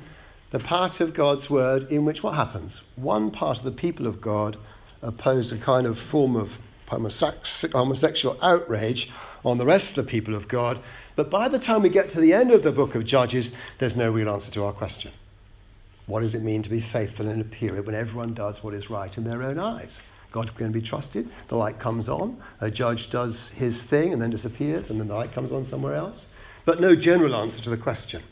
the 0.50 0.58
part 0.58 1.00
of 1.00 1.14
God's 1.14 1.48
word 1.48 1.84
in 1.84 2.04
which 2.04 2.24
what 2.24 2.34
happens? 2.34 2.84
One 2.96 3.30
part 3.30 3.58
of 3.58 3.64
the 3.64 3.70
people 3.70 4.08
of 4.08 4.20
God 4.20 4.56
oppose 5.02 5.52
a 5.52 5.58
kind 5.58 5.86
of 5.86 5.98
form 5.98 6.34
of 6.34 6.58
homosexual 6.88 8.36
outrage 8.42 9.10
on 9.44 9.58
the 9.58 9.66
rest 9.66 9.96
of 9.96 10.04
the 10.04 10.10
people 10.10 10.34
of 10.34 10.48
God. 10.48 10.80
But 11.16 11.30
by 11.30 11.48
the 11.48 11.58
time 11.58 11.82
we 11.82 11.88
get 11.88 12.08
to 12.10 12.20
the 12.20 12.32
end 12.32 12.50
of 12.50 12.62
the 12.62 12.72
book 12.72 12.94
of 12.94 13.04
Judges, 13.04 13.56
there's 13.78 13.96
no 13.96 14.10
real 14.10 14.30
answer 14.30 14.50
to 14.52 14.64
our 14.64 14.72
question. 14.72 15.12
What 16.06 16.20
does 16.20 16.34
it 16.34 16.42
mean 16.42 16.62
to 16.62 16.70
be 16.70 16.80
faithful 16.80 17.28
in 17.28 17.40
a 17.40 17.44
period 17.44 17.86
when 17.86 17.94
everyone 17.94 18.34
does 18.34 18.62
what 18.62 18.74
is 18.74 18.90
right 18.90 19.16
in 19.16 19.24
their 19.24 19.42
own 19.42 19.58
eyes? 19.58 20.02
God 20.32 20.54
can 20.56 20.72
be 20.72 20.82
trusted. 20.82 21.28
The 21.48 21.56
light 21.56 21.78
comes 21.78 22.08
on. 22.08 22.42
A 22.60 22.70
judge 22.70 23.08
does 23.08 23.50
his 23.50 23.84
thing 23.84 24.12
and 24.12 24.20
then 24.20 24.30
disappears, 24.30 24.90
and 24.90 25.00
then 25.00 25.08
the 25.08 25.14
light 25.14 25.32
comes 25.32 25.52
on 25.52 25.64
somewhere 25.64 25.94
else. 25.94 26.32
But 26.64 26.80
no 26.80 26.96
general 26.96 27.36
answer 27.36 27.62
to 27.62 27.70
the 27.70 27.76
question. 27.76 28.22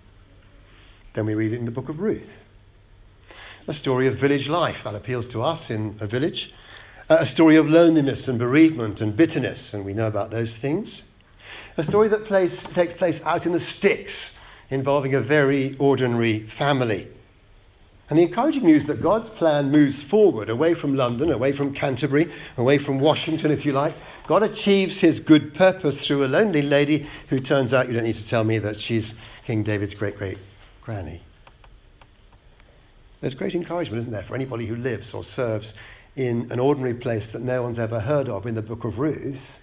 Then 1.12 1.26
we 1.26 1.34
read 1.34 1.52
it 1.52 1.58
in 1.60 1.64
the 1.64 1.70
book 1.70 1.88
of 1.88 2.00
Ruth. 2.00 2.44
A 3.68 3.72
story 3.72 4.08
of 4.08 4.16
village 4.16 4.48
life 4.48 4.82
that 4.82 4.94
appeals 4.94 5.28
to 5.28 5.42
us 5.42 5.70
in 5.70 5.96
a 6.00 6.06
village. 6.06 6.52
A 7.20 7.26
story 7.26 7.56
of 7.56 7.68
loneliness 7.68 8.26
and 8.26 8.38
bereavement 8.38 9.02
and 9.02 9.14
bitterness, 9.14 9.74
and 9.74 9.84
we 9.84 9.92
know 9.92 10.06
about 10.06 10.30
those 10.30 10.56
things. 10.56 11.04
A 11.76 11.82
story 11.82 12.08
that 12.08 12.26
takes 12.26 12.96
place 12.96 13.26
out 13.26 13.44
in 13.44 13.52
the 13.52 13.60
sticks, 13.60 14.38
involving 14.70 15.14
a 15.14 15.20
very 15.20 15.76
ordinary 15.76 16.38
family. 16.38 17.08
And 18.08 18.18
the 18.18 18.22
encouraging 18.22 18.64
news 18.64 18.86
that 18.86 19.02
God's 19.02 19.28
plan 19.28 19.70
moves 19.70 20.00
forward, 20.00 20.48
away 20.48 20.72
from 20.72 20.96
London, 20.96 21.30
away 21.30 21.52
from 21.52 21.74
Canterbury, 21.74 22.30
away 22.56 22.78
from 22.78 22.98
Washington, 22.98 23.50
if 23.50 23.66
you 23.66 23.72
like. 23.72 23.94
God 24.26 24.42
achieves 24.42 25.00
his 25.00 25.20
good 25.20 25.52
purpose 25.52 26.06
through 26.06 26.24
a 26.24 26.28
lonely 26.28 26.62
lady 26.62 27.06
who 27.28 27.40
turns 27.40 27.74
out, 27.74 27.88
you 27.88 27.94
don't 27.94 28.04
need 28.04 28.16
to 28.16 28.26
tell 28.26 28.44
me 28.44 28.56
that 28.58 28.80
she's 28.80 29.20
King 29.44 29.62
David's 29.62 29.92
great 29.92 30.16
great 30.16 30.38
granny. 30.80 31.20
There's 33.20 33.34
great 33.34 33.54
encouragement, 33.54 33.98
isn't 33.98 34.12
there, 34.12 34.22
for 34.22 34.34
anybody 34.34 34.64
who 34.64 34.76
lives 34.76 35.12
or 35.12 35.22
serves 35.22 35.74
in 36.16 36.50
an 36.50 36.58
ordinary 36.58 36.94
place 36.94 37.28
that 37.28 37.42
no 37.42 37.62
one's 37.62 37.78
ever 37.78 38.00
heard 38.00 38.28
of 38.28 38.46
in 38.46 38.54
the 38.54 38.62
book 38.62 38.84
of 38.84 38.98
Ruth. 38.98 39.60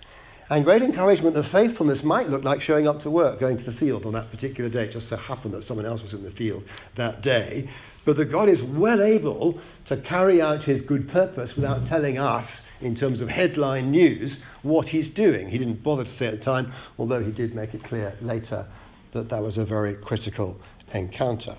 And 0.50 0.66
great 0.66 0.82
encouragement 0.82 1.36
that 1.36 1.44
faithfulness 1.44 2.04
might 2.04 2.30
look 2.30 2.44
like 2.44 2.60
showing 2.60 2.88
up 2.88 3.00
to 3.00 3.12
work, 3.12 3.40
going 3.40 3.58
to 3.58 3.64
the 3.64 3.72
field 3.72 4.06
on 4.06 4.14
that 4.14 4.32
particular 4.32 4.68
day. 4.68 4.86
It 4.86 4.94
just 4.94 5.10
so 5.10 5.18
happened 5.18 5.54
that 5.54 5.62
someone 5.62 5.86
else 5.86 6.02
was 6.02 6.14
in 6.14 6.24
the 6.24 6.32
field 6.32 6.66
that 6.96 7.22
day. 7.22 7.70
But 8.04 8.18
that 8.18 8.32
God 8.32 8.50
is 8.50 8.64
well 8.64 9.02
able 9.02 9.60
to 9.86 9.96
carry 9.98 10.42
out 10.42 10.64
his 10.64 10.82
good 10.82 11.08
purpose 11.08 11.56
without 11.56 11.86
telling 11.86 12.18
us, 12.18 12.72
in 12.82 12.96
terms 12.96 13.22
of 13.22 13.30
headline 13.30 13.92
news, 13.92 14.44
what 14.64 14.88
he's 14.88 15.12
doing. 15.12 15.50
He 15.50 15.60
didn't 15.60 15.84
bother 15.84 16.04
to 16.04 16.10
say 16.10 16.26
at 16.28 16.32
the 16.32 16.40
time, 16.40 16.72
although 16.98 17.24
he 17.24 17.32
did 17.32 17.54
make 17.54 17.76
it 17.76 17.84
clear 17.84 18.16
later 18.20 18.66
that 19.12 19.30
that 19.30 19.44
was 19.44 19.60
a 19.60 19.66
very 19.66 19.94
critical 19.94 20.60
encounter. 20.94 21.56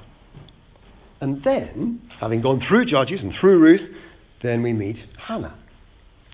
And 1.21 1.43
then, 1.43 2.01
having 2.19 2.41
gone 2.41 2.59
through 2.59 2.87
Judges 2.87 3.23
and 3.23 3.33
through 3.33 3.61
Ruth, 3.61 3.97
then 4.41 4.63
we 4.63 4.73
meet 4.73 5.07
Hannah. 5.17 5.55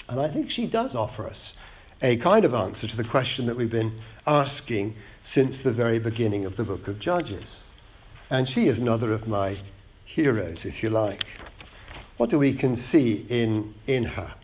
And 0.09 0.21
I 0.21 0.29
think 0.29 0.51
she 0.51 0.67
does 0.67 0.95
offer 0.95 1.27
us 1.27 1.59
a 2.03 2.17
kind 2.17 2.45
of 2.45 2.55
answer 2.55 2.87
to 2.87 2.97
the 2.97 3.05
question 3.05 3.47
that 3.47 3.57
we've 3.57 3.71
been 3.71 4.01
asking 4.27 4.97
since 5.23 5.61
the 5.61 5.73
very 5.73 5.99
beginning 5.99 6.45
of 6.45 6.57
the 6.57 6.65
book 6.65 6.89
of 6.89 7.01
Judges. 7.01 7.65
And 8.31 8.49
she 8.49 8.69
is 8.69 8.79
another 8.79 9.13
of 9.13 9.27
my 9.27 9.57
heroes, 10.05 10.65
if 10.65 10.83
you 10.83 10.91
like. 10.91 11.27
What 12.17 12.31
do 12.31 12.39
we 12.39 12.53
can 12.53 12.77
see 12.77 13.27
in, 13.29 13.75
in 13.87 14.05
her? 14.05 14.35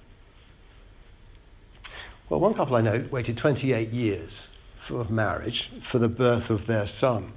Well, 2.29 2.41
one 2.41 2.55
couple 2.55 2.77
I 2.77 2.81
know 2.81 3.05
waited 3.11 3.37
28 3.37 3.91
years 3.91 4.49
for 4.81 5.05
marriage 5.05 5.69
for 5.81 5.99
the 5.99 6.09
birth 6.09 6.51
of 6.51 6.67
their 6.67 6.87
son. 6.87 7.33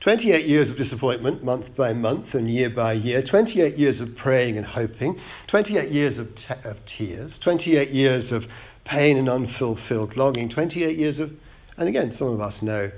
28 0.00 0.46
years 0.46 0.70
of 0.70 0.78
disappointment, 0.78 1.44
month 1.44 1.76
by 1.76 1.92
month 1.92 2.34
and 2.34 2.48
year 2.48 2.70
by 2.70 2.92
year, 2.92 3.20
28 3.20 3.76
years 3.76 4.00
of 4.00 4.16
praying 4.16 4.56
and 4.56 4.64
hoping, 4.64 5.20
28 5.46 5.90
years 5.90 6.18
of, 6.18 6.34
te- 6.34 6.54
of 6.64 6.82
tears, 6.86 7.38
28 7.38 7.90
years 7.90 8.32
of 8.32 8.50
pain 8.84 9.18
and 9.18 9.28
unfulfilled 9.28 10.16
longing, 10.16 10.48
28 10.48 10.96
years 10.96 11.18
of, 11.18 11.38
and 11.76 11.86
again, 11.86 12.10
some 12.10 12.28
of 12.28 12.40
us 12.40 12.62
know 12.62 12.90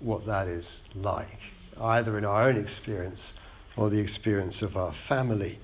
what 0.00 0.24
that 0.24 0.48
is 0.48 0.80
like, 0.94 1.38
either 1.78 2.16
in 2.16 2.24
our 2.24 2.44
own 2.44 2.56
experience 2.56 3.34
or 3.76 3.90
the 3.90 4.00
experience 4.00 4.62
of 4.62 4.74
our 4.74 4.92
family. 4.92 5.58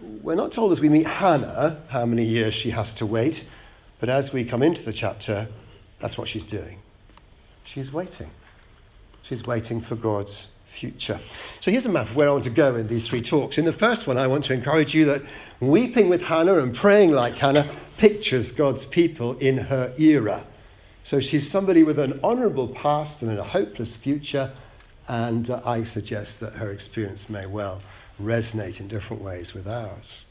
We're 0.00 0.34
not 0.34 0.50
told 0.50 0.72
as 0.72 0.80
we 0.80 0.88
meet 0.88 1.06
Hannah 1.06 1.80
how 1.90 2.06
many 2.06 2.24
years 2.24 2.54
she 2.54 2.70
has 2.70 2.92
to 2.96 3.06
wait, 3.06 3.48
but 4.00 4.08
as 4.08 4.32
we 4.32 4.44
come 4.44 4.64
into 4.64 4.82
the 4.82 4.92
chapter, 4.92 5.46
that's 6.00 6.18
what 6.18 6.26
she's 6.26 6.44
doing. 6.44 6.80
She's 7.62 7.92
waiting. 7.92 8.32
She's 9.28 9.44
waiting 9.44 9.80
for 9.80 9.96
God's 9.96 10.48
future. 10.66 11.18
So 11.58 11.72
here's 11.72 11.84
a 11.84 11.88
map 11.88 12.08
of 12.08 12.14
where 12.14 12.28
I 12.28 12.30
want 12.30 12.44
to 12.44 12.50
go 12.50 12.76
in 12.76 12.86
these 12.86 13.08
three 13.08 13.22
talks. 13.22 13.58
In 13.58 13.64
the 13.64 13.72
first 13.72 14.06
one, 14.06 14.18
I 14.18 14.28
want 14.28 14.44
to 14.44 14.52
encourage 14.52 14.94
you 14.94 15.04
that 15.06 15.22
weeping 15.58 16.08
with 16.08 16.22
Hannah 16.22 16.58
and 16.58 16.72
praying 16.72 17.10
like 17.10 17.36
Hannah 17.36 17.68
pictures 17.96 18.52
God's 18.52 18.84
people 18.84 19.36
in 19.38 19.58
her 19.58 19.92
era. 19.98 20.44
So 21.02 21.18
she's 21.18 21.50
somebody 21.50 21.82
with 21.82 21.98
an 21.98 22.20
honourable 22.22 22.68
past 22.68 23.22
and 23.22 23.36
a 23.36 23.42
hopeless 23.42 23.96
future, 23.96 24.52
and 25.08 25.50
uh, 25.50 25.60
I 25.64 25.82
suggest 25.82 26.38
that 26.40 26.54
her 26.54 26.70
experience 26.70 27.28
may 27.28 27.46
well 27.46 27.82
resonate 28.22 28.80
in 28.80 28.86
different 28.86 29.22
ways 29.22 29.54
with 29.54 29.66
ours. 29.66 30.24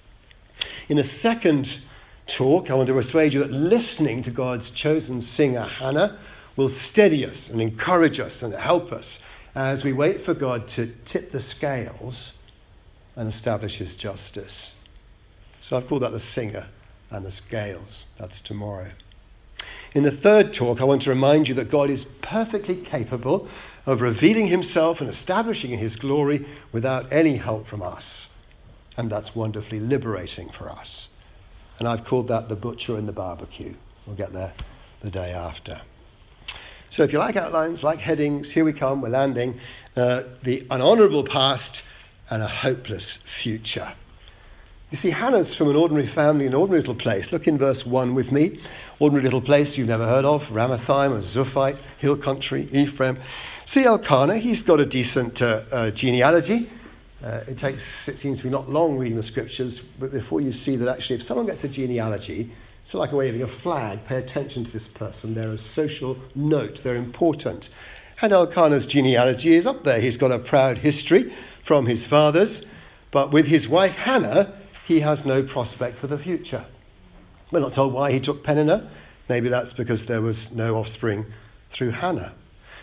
In 0.88 0.96
the 0.96 1.04
second 1.04 1.82
talk, 2.28 2.72
I 2.72 2.75
want 2.75 2.88
to 2.88 2.94
persuade 2.94 3.34
you 3.34 3.42
that 3.42 3.52
listening 3.52 4.24
to 4.24 4.32
God's 4.32 4.72
chosen 4.72 5.22
singer, 5.22 5.64
Hannah, 5.64 6.18
will 6.55 6.69
steady 6.69 7.25
us 7.25 7.50
and 7.50 7.62
encourage 7.62 8.19
us 8.19 8.41
and 8.43 8.53
help 8.53 8.91
us 8.91 9.27
as 9.53 9.83
we 9.83 9.93
wait 9.93 10.24
for 10.24 10.33
God 10.33 10.67
to 10.69 10.93
tip 11.05 11.31
the 11.31 11.39
scales 11.39 12.38
and 13.15 13.27
establish 13.27 13.77
his 13.77 13.95
justice. 13.95 14.75
So 15.62 15.77
I've 15.77 15.88
called 15.88 16.03
that 16.03 16.12
the 16.12 16.19
singer 16.19 16.67
and 17.09 17.25
the 17.25 17.31
scales. 17.31 18.05
That's 18.17 18.41
tomorrow. 18.41 18.91
In 19.93 20.03
the 20.03 20.12
third 20.12 20.51
talk, 20.51 20.81
I 20.81 20.83
want 20.83 21.01
to 21.03 21.09
remind 21.09 21.47
you 21.47 21.53
that 21.55 21.71
God 21.71 21.89
is 21.89 22.03
perfectly 22.03 22.75
capable 22.75 23.47
of 23.85 24.01
revealing 24.01 24.47
himself 24.47 25.00
and 25.00 25.09
establishing 25.09 25.77
his 25.77 25.95
glory 25.95 26.45
without 26.71 27.12
any 27.12 27.38
help 27.38 27.65
from 27.65 27.81
us. 27.81 28.29
And 28.97 29.09
that's 29.09 29.35
wonderfully 29.35 29.79
liberating 29.79 30.50
for 30.50 30.69
us. 30.69 31.09
And 31.79 31.88
I've 31.88 32.05
called 32.05 32.27
that 32.27 32.50
the 32.50 32.55
butcher 32.55 32.97
and 32.97 33.07
the 33.07 33.13
barbecue. 33.13 33.75
We'll 34.05 34.15
get 34.15 34.33
there 34.33 34.53
the 35.01 35.09
day 35.09 35.31
after. 35.31 35.81
So 36.96 37.04
if 37.04 37.12
you 37.12 37.20
like 37.20 37.36
outlines, 37.36 37.84
like 37.84 38.00
headings, 38.00 38.52
here 38.52 38.64
we 38.64 38.72
come, 38.72 39.02
we're 39.02 39.10
landing. 39.10 39.60
Uh, 39.98 40.24
the 40.44 40.66
unhonourable 40.72 41.25
past 41.25 41.84
and 42.30 42.42
a 42.42 42.48
hopeless 42.48 43.18
future. 43.18 43.92
You 44.92 44.96
see, 44.96 45.10
Hannah's 45.10 45.54
from 45.54 45.70
an 45.70 45.75
ordinary 45.75 46.08
family, 46.08 46.48
an 46.48 46.54
ordinary 46.54 46.80
little 46.80 46.96
place. 46.96 47.34
Look 47.34 47.50
in 47.50 47.58
verse 47.58 47.86
1 47.86 48.16
with 48.16 48.32
me. 48.32 48.62
Ordinary 49.00 49.25
little 49.25 49.42
place 49.42 49.78
you've 49.78 49.90
never 49.90 50.08
heard 50.08 50.24
of 50.24 50.50
Ramathaim, 50.52 51.12
a 51.12 51.18
Zophite, 51.18 51.82
hill 51.98 52.16
country, 52.16 52.70
Ephraim. 52.72 53.18
See 53.66 53.84
Elkanah, 53.84 54.38
he's 54.38 54.64
got 54.64 54.80
a 54.80 54.86
decent 54.86 55.42
uh, 55.42 55.64
uh, 55.74 55.92
genealogy. 55.92 56.70
Uh, 57.22 57.42
it 57.46 57.58
takes, 57.58 58.08
it 58.08 58.20
seems 58.20 58.38
to 58.38 58.46
be 58.46 58.50
not 58.50 58.70
long 58.70 58.98
reading 58.98 59.18
the 59.18 59.24
scriptures, 59.24 59.84
but 59.84 60.14
before 60.14 60.40
you 60.40 60.54
see 60.54 60.78
that 60.78 60.88
actually, 60.88 61.18
if 61.18 61.24
someone 61.24 61.46
gets 61.46 61.66
a 61.66 61.68
genealogy, 61.68 62.52
it's 62.86 62.94
like 62.94 63.12
waving 63.12 63.42
a 63.42 63.48
flag. 63.48 64.06
Pay 64.06 64.18
attention 64.18 64.63
to 64.63 64.72
this 64.72 64.88
person. 64.88 65.34
They're 65.34 65.54
a 65.54 65.58
social 65.58 66.20
note, 66.36 66.84
they're 66.84 66.96
important. 66.96 67.72
And 68.22 68.32
Elkanah's 68.32 68.86
genealogy 68.86 69.56
is 69.56 69.65
up 69.65 69.84
there. 69.84 70.00
He's 70.00 70.18
got 70.18 70.32
a 70.32 70.38
proud 70.38 70.77
history 70.77 71.32
from 71.63 71.88
his 71.88 72.06
fathers, 72.06 72.72
but 73.10 73.32
with 73.32 73.48
his 73.48 73.68
wife 73.68 73.98
Hannah, 73.98 74.54
he 74.86 75.00
has 75.00 75.25
no 75.25 75.42
prospect 75.42 75.98
for 75.98 76.06
the 76.06 76.20
future. 76.20 76.63
We're 77.50 77.60
not 77.60 77.74
told 77.74 77.92
why 77.92 78.12
he 78.12 78.20
took 78.20 78.44
Peninnah. 78.44 78.88
Maybe 79.30 79.50
that's 79.50 79.74
because 79.74 80.06
there 80.06 80.22
was 80.22 80.56
no 80.56 80.75
offspring 80.75 81.25
through 81.72 81.89
Hannah. 81.89 82.36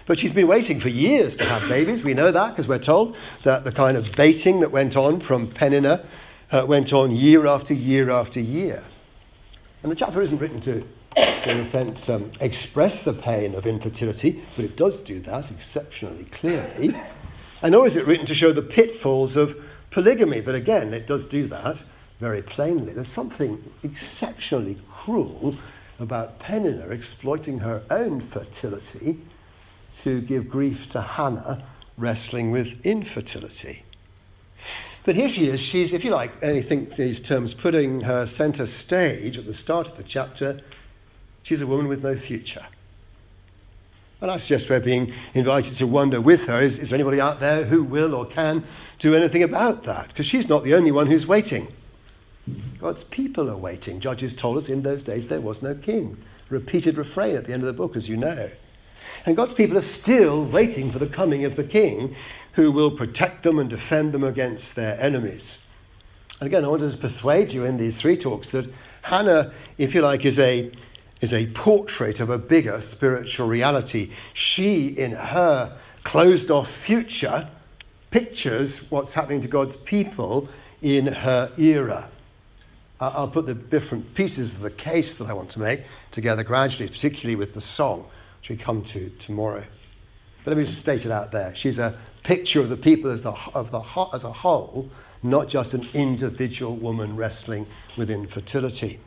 But 0.07 0.19
she's 0.19 0.33
been 0.33 0.49
waiting 0.49 0.81
for 0.81 0.89
years 0.89 1.37
to 1.37 1.45
have 1.45 1.69
babies. 1.69 2.03
We 2.03 2.13
know 2.13 2.33
that 2.33 2.51
because 2.51 2.67
we're 2.67 2.81
told 2.81 3.17
that 3.45 3.65
the 3.65 3.71
kind 3.71 3.97
of 3.97 4.17
baiting 4.17 4.59
that 4.61 4.73
went 4.73 4.97
on 4.97 5.21
from 5.21 5.47
Peninnah 5.47 6.05
uh, 6.51 6.65
went 6.67 6.93
on 6.93 7.13
year 7.13 7.47
after 7.47 7.73
year 7.73 8.11
after 8.11 8.41
year. 8.41 8.83
And 9.83 9.91
the 9.91 9.97
chapter 9.97 10.23
isn't 10.23 10.39
written 10.39 10.61
to, 10.61 10.87
in 11.17 11.59
a 11.59 11.65
sense, 11.65 12.09
um, 12.09 12.31
express 12.41 13.05
the 13.05 13.13
pain 13.13 13.55
of 13.55 13.67
infertility, 13.67 14.43
but 14.55 14.65
it 14.65 14.77
does 14.77 15.03
do 15.03 15.19
that 15.21 15.51
exceptionally 15.51 16.25
clearly. 16.25 16.95
And 17.63 17.73
nor 17.73 17.87
is 17.87 17.97
it 17.97 18.07
written 18.07 18.27
to 18.27 18.35
show 18.35 18.53
the 18.53 18.63
pitfalls 18.63 19.37
of 19.37 19.57
polygamy, 19.91 20.41
but 20.41 20.55
again, 20.55 20.95
it 20.95 21.07
does 21.07 21.27
do 21.27 21.47
that 21.49 21.85
very 22.21 22.43
plainly. 22.43 22.93
There's 22.93 23.09
something 23.09 23.73
exceptionally 23.83 24.79
cruel 24.91 25.57
about 25.99 26.39
Peninnah 26.39 26.89
exploiting 26.89 27.59
her 27.59 27.83
own 27.91 28.21
fertility 28.21 29.19
to 29.95 30.21
give 30.21 30.49
grief 30.49 30.89
to 30.91 31.01
Hannah 31.01 31.65
wrestling 31.97 32.51
with 32.51 32.85
infertility. 32.87 33.83
But 35.05 35.17
here 35.17 35.29
she 35.29 35.49
is, 35.49 35.61
she's, 35.61 35.93
if 35.93 36.05
you 36.05 36.13
like, 36.13 36.43
I 36.45 36.63
think 36.63 36.95
these 36.95 37.19
terms, 37.19 37.55
putting 37.55 38.03
her 38.03 38.27
centre 38.27 38.67
stage 38.67 39.37
at 39.37 39.47
the 39.47 39.55
start 39.55 39.91
of 39.91 39.97
the 39.97 40.05
chapter. 40.05 40.61
She's 41.43 41.61
a 41.61 41.67
woman 41.67 41.89
with 41.89 42.05
no 42.05 42.17
future. 42.17 42.67
And 44.21 44.31
I 44.31 44.37
suggest 44.37 44.71
we're 44.71 44.79
being 44.79 45.13
invited 45.35 45.75
to 45.79 45.87
wonder 45.89 46.21
with 46.21 46.47
her 46.47 46.61
is, 46.61 46.79
is 46.79 46.91
there 46.91 46.97
anybody 46.97 47.21
out 47.21 47.41
there 47.41 47.65
who 47.65 47.83
will 47.83 48.15
or 48.15 48.25
can 48.25 48.63
do 49.01 49.17
anything 49.17 49.43
about 49.43 49.83
that? 49.83 50.09
Because 50.09 50.27
she's 50.27 50.49
not 50.49 50.63
the 50.63 50.75
only 50.75 50.93
one 50.93 51.09
who's 51.09 51.27
waiting. 51.27 51.67
God's 52.79 53.03
people 53.03 53.51
are 53.51 53.57
waiting. 53.57 53.99
Judges 53.99 54.37
told 54.37 54.57
us 54.57 54.69
in 54.69 54.83
those 54.83 55.03
days 55.03 55.29
there 55.29 55.41
was 55.41 55.65
no 55.65 55.75
king. 55.75 56.17
Repeated 56.49 56.97
refrain 56.97 57.35
at 57.35 57.47
the 57.47 57.53
end 57.53 57.63
of 57.63 57.67
the 57.67 57.73
book, 57.73 57.97
as 57.97 58.09
you 58.09 58.17
know. 58.17 58.51
And 59.27 59.37
God's 59.37 59.55
people 59.55 59.77
are 59.77 59.81
still 59.81 60.45
waiting 60.45 60.93
for 60.93 61.01
the 61.01 61.07
coming 61.07 61.45
of 61.45 61.57
the 61.57 61.65
king 61.65 62.15
who 62.53 62.71
will 62.71 62.91
protect 62.91 63.43
them 63.43 63.59
and 63.59 63.69
defend 63.69 64.13
them 64.13 64.25
against 64.25 64.77
their 64.77 65.01
enemies. 65.01 65.65
And 66.41 66.47
again, 66.47 66.65
I 66.65 66.69
want 66.69 66.91
to 66.91 66.97
persuade 66.97 67.53
you 67.53 67.65
in 67.65 67.77
these 67.77 68.01
three 68.01 68.17
talks 68.17 68.51
that 68.51 68.73
Hannah, 69.03 69.53
if 69.79 69.95
you 69.95 70.03
like, 70.03 70.25
is 70.25 70.39
a, 70.39 70.71
is 71.21 71.33
a 71.33 71.47
portrait 71.49 72.21
of 72.21 72.31
a 72.31 72.39
bigger 72.39 72.81
spiritual 72.81 73.49
reality. 73.49 74.11
She, 74.33 74.89
in 74.89 75.13
her 75.13 75.77
closed 76.05 76.51
off 76.51 76.71
future, 76.71 77.49
pictures 78.11 78.91
what's 78.91 79.15
happening 79.15 79.41
to 79.41 79.49
God's 79.49 79.77
people 79.77 80.49
in 80.83 81.07
her 81.07 81.51
era. 81.57 82.11
I'll 83.01 83.29
put 83.29 83.47
the 83.47 83.55
different 83.55 84.15
pieces 84.15 84.53
of 84.53 84.61
the 84.61 84.71
case 84.71 85.17
that 85.17 85.29
I 85.29 85.33
want 85.33 85.51
to 85.51 85.61
make 85.61 85.83
together 86.13 86.45
gradually, 86.45 86.89
particularly 86.89 87.35
with 87.35 87.55
the 87.55 87.61
song, 87.61 88.07
which 88.41 88.51
we 88.51 88.57
come 88.57 88.83
to 88.83 89.11
tomorrow. 89.11 89.65
But 90.45 90.51
let 90.53 90.59
me 90.59 90.65
just 90.65 90.79
state 90.79 91.05
it 91.05 91.11
out 91.11 91.33
there. 91.33 91.53
She's 91.55 91.79
a 91.81 91.99
picture 92.23 92.61
of 92.61 92.69
the 92.69 92.77
people 92.77 93.11
as, 93.11 93.23
the, 93.23 93.35
of 93.55 93.71
the, 93.71 93.81
as 94.15 94.25
a 94.25 94.33
whole, 94.33 94.89
not 95.23 95.49
just 95.49 95.75
an 95.75 95.87
individual 95.95 96.77
woman 96.77 97.17
wrestling 97.17 97.67
with 97.97 98.11
infertility. 98.11 99.01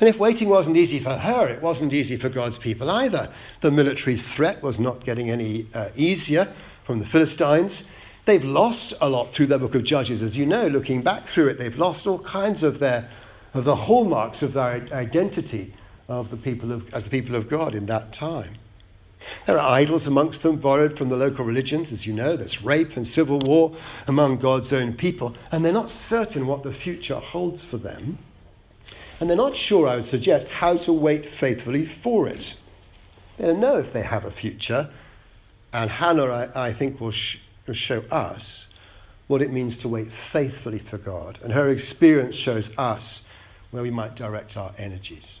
And 0.00 0.08
if 0.08 0.18
waiting 0.18 0.48
wasn't 0.48 0.76
easy 0.76 0.98
for 0.98 1.14
her, 1.14 1.48
it 1.48 1.62
wasn't 1.62 1.92
easy 1.92 2.16
for 2.16 2.28
God's 2.28 2.58
people 2.58 2.90
either. 2.90 3.30
The 3.60 3.70
military 3.70 4.16
threat 4.16 4.62
was 4.62 4.80
not 4.80 5.04
getting 5.04 5.30
any 5.30 5.66
uh, 5.74 5.90
easier 5.94 6.46
from 6.84 6.98
the 6.98 7.06
Philistines. 7.06 7.88
They've 8.24 8.44
lost 8.44 8.94
a 9.00 9.08
lot 9.08 9.32
through 9.32 9.46
the 9.46 9.58
book 9.58 9.74
of 9.74 9.84
Judges, 9.84 10.22
as 10.22 10.36
you 10.36 10.46
know, 10.46 10.66
looking 10.66 11.02
back 11.02 11.26
through 11.26 11.48
it. 11.48 11.58
They've 11.58 11.78
lost 11.78 12.06
all 12.06 12.18
kinds 12.20 12.62
of 12.62 12.78
their 12.78 13.08
of 13.54 13.64
the 13.64 13.76
hallmarks 13.76 14.42
of 14.42 14.54
their 14.54 14.88
identity 14.92 15.74
of 16.08 16.30
the 16.30 16.36
people 16.36 16.72
of, 16.72 16.92
as 16.94 17.04
the 17.04 17.10
people 17.10 17.36
of 17.36 17.48
God 17.48 17.74
in 17.74 17.86
that 17.86 18.12
time. 18.12 18.54
There 19.46 19.58
are 19.58 19.74
idols 19.74 20.06
amongst 20.06 20.42
them, 20.42 20.56
borrowed 20.56 20.96
from 20.96 21.08
the 21.08 21.16
local 21.16 21.44
religions, 21.44 21.92
as 21.92 22.06
you 22.06 22.12
know. 22.12 22.36
There's 22.36 22.62
rape 22.62 22.96
and 22.96 23.06
civil 23.06 23.38
war 23.40 23.74
among 24.06 24.38
God's 24.38 24.72
own 24.72 24.92
people, 24.94 25.34
and 25.50 25.64
they're 25.64 25.72
not 25.72 25.90
certain 25.90 26.46
what 26.46 26.62
the 26.62 26.72
future 26.72 27.18
holds 27.18 27.64
for 27.64 27.76
them. 27.76 28.18
And 29.20 29.28
they're 29.28 29.36
not 29.36 29.56
sure, 29.56 29.86
I 29.86 29.96
would 29.96 30.04
suggest, 30.04 30.50
how 30.50 30.76
to 30.78 30.92
wait 30.92 31.26
faithfully 31.26 31.86
for 31.86 32.26
it. 32.28 32.58
They 33.38 33.46
don't 33.46 33.60
know 33.60 33.78
if 33.78 33.92
they 33.92 34.02
have 34.02 34.24
a 34.24 34.30
future, 34.30 34.90
and 35.72 35.90
Hannah, 35.90 36.26
I, 36.26 36.68
I 36.68 36.72
think, 36.72 37.00
will 37.00 37.10
sh- 37.10 37.38
to 37.66 37.74
show 37.74 38.02
us 38.10 38.66
what 39.28 39.40
it 39.40 39.52
means 39.52 39.78
to 39.78 39.88
wait 39.88 40.12
faithfully 40.12 40.78
for 40.78 40.98
God. 40.98 41.38
And 41.42 41.52
her 41.52 41.68
experience 41.68 42.34
shows 42.34 42.76
us 42.78 43.28
where 43.70 43.82
we 43.82 43.90
might 43.90 44.14
direct 44.14 44.56
our 44.56 44.72
energies. 44.76 45.40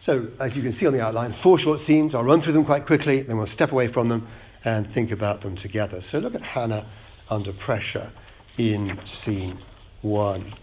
So, 0.00 0.28
as 0.40 0.56
you 0.56 0.62
can 0.62 0.72
see 0.72 0.86
on 0.86 0.94
the 0.94 1.02
outline, 1.02 1.34
four 1.34 1.58
short 1.58 1.78
scenes. 1.78 2.14
I'll 2.14 2.24
run 2.24 2.40
through 2.40 2.54
them 2.54 2.64
quite 2.64 2.86
quickly, 2.86 3.20
then 3.20 3.36
we'll 3.36 3.46
step 3.46 3.70
away 3.70 3.86
from 3.86 4.08
them 4.08 4.26
and 4.64 4.90
think 4.90 5.10
about 5.10 5.42
them 5.42 5.54
together. 5.54 6.00
So, 6.00 6.18
look 6.18 6.34
at 6.34 6.40
Hannah 6.40 6.86
under 7.28 7.52
pressure 7.52 8.10
in 8.56 8.98
scene 9.04 9.58
one. 10.00 10.54